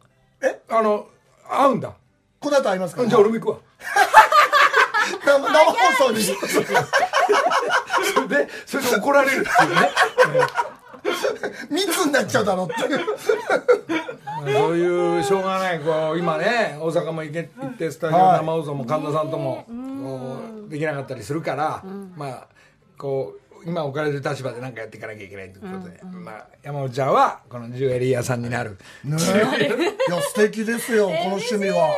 [0.42, 0.60] え？
[0.68, 1.06] あの
[1.48, 1.92] 会うんだ。
[2.40, 3.08] この後会いますから。
[3.08, 3.58] じゃあ俺も行くわ
[5.24, 6.22] 生生放送に。
[6.22, 6.34] そ
[8.22, 9.90] れでそれで怒られるっていうね。
[11.70, 12.98] 密になっちゃうだろうっていう。
[12.98, 13.04] ま
[14.40, 18.38] あそういうしょうがないこう今ね大阪も行け行ってスタジオはい。
[18.38, 20.36] 生放送も神田さんともこ
[20.66, 21.82] うできなかったりするから、
[22.16, 22.46] まあ
[22.96, 28.78] こう今置かれる立場で何かやっていかなきゃいけないということで、まあ、山本ちゃんはこのジュエリー屋さんになる。
[29.04, 29.16] ね
[29.58, 29.66] え。
[30.10, 31.90] いや素敵ですよこの趣味は。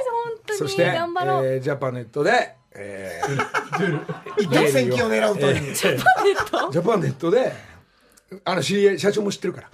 [0.50, 7.30] そして、えージャパネットで、えー、一攫千金を狙うというジャパネット。
[7.30, 7.52] で
[8.44, 9.70] あの知り合い社長も知ってるから。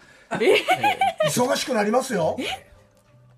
[1.28, 2.36] 忙しくなりますよ。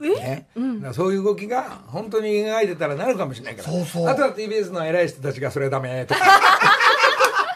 [0.01, 3.71] ね、だからそういう動きが本当に描いてたらなるかもしれないから。
[3.71, 4.09] そうそう。
[4.09, 6.21] あとは TBS の偉い人たちがそれはダメとか。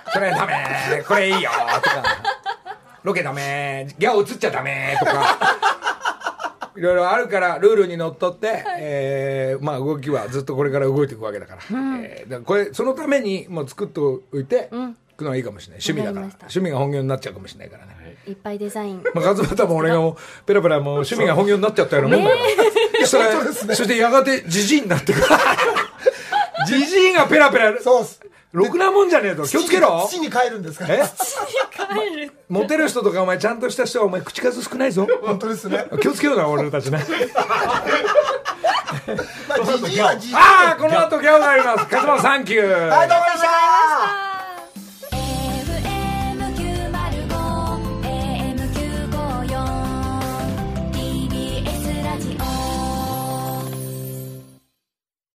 [0.12, 1.50] それはダメこれいいよ
[1.82, 2.05] とか。
[3.02, 5.36] ロケダメギャオ映っちゃダメとか
[6.77, 11.61] いろいろあるからルールにのっとって、えーまあ、動きはずっとこれから動いていくわけだから,、
[12.03, 14.70] えーだからこれそのためにもう作っておいて、
[15.12, 15.81] いくのはいいかもしれない。
[15.87, 16.27] 趣味だから。
[16.27, 19.03] 趣味が本業になっちゃうかもしれないからね、いっぱいデザイン。
[19.14, 20.16] まあ、勝俣も俺がもう
[20.47, 22.37] ペラペラもう趣味が本業になっちゃったようなもんだか
[23.01, 23.25] ら、それ
[23.77, 25.25] そしてやがてじじいになってくる。
[26.66, 27.81] じじいがペラペラ。
[27.81, 28.20] そうっす
[28.55, 29.44] ろくなもんじゃねえと。
[29.46, 30.07] 気をつけろ。
[30.09, 30.86] 土に帰るんですか？
[30.86, 35.09] らえモテる人とかお前ちゃんとした人はお前口数少ないぞ。
[35.22, 35.84] 本当ですね。
[36.00, 37.05] 気をつけような俺たちね。
[39.48, 40.36] まあじじいはじじい。
[40.36, 41.78] ああこの後ギャオがあります。
[41.92, 42.62] 勝俣サンキュー。
[42.62, 43.42] はいどうもありがとうございまし
[44.28, 44.34] た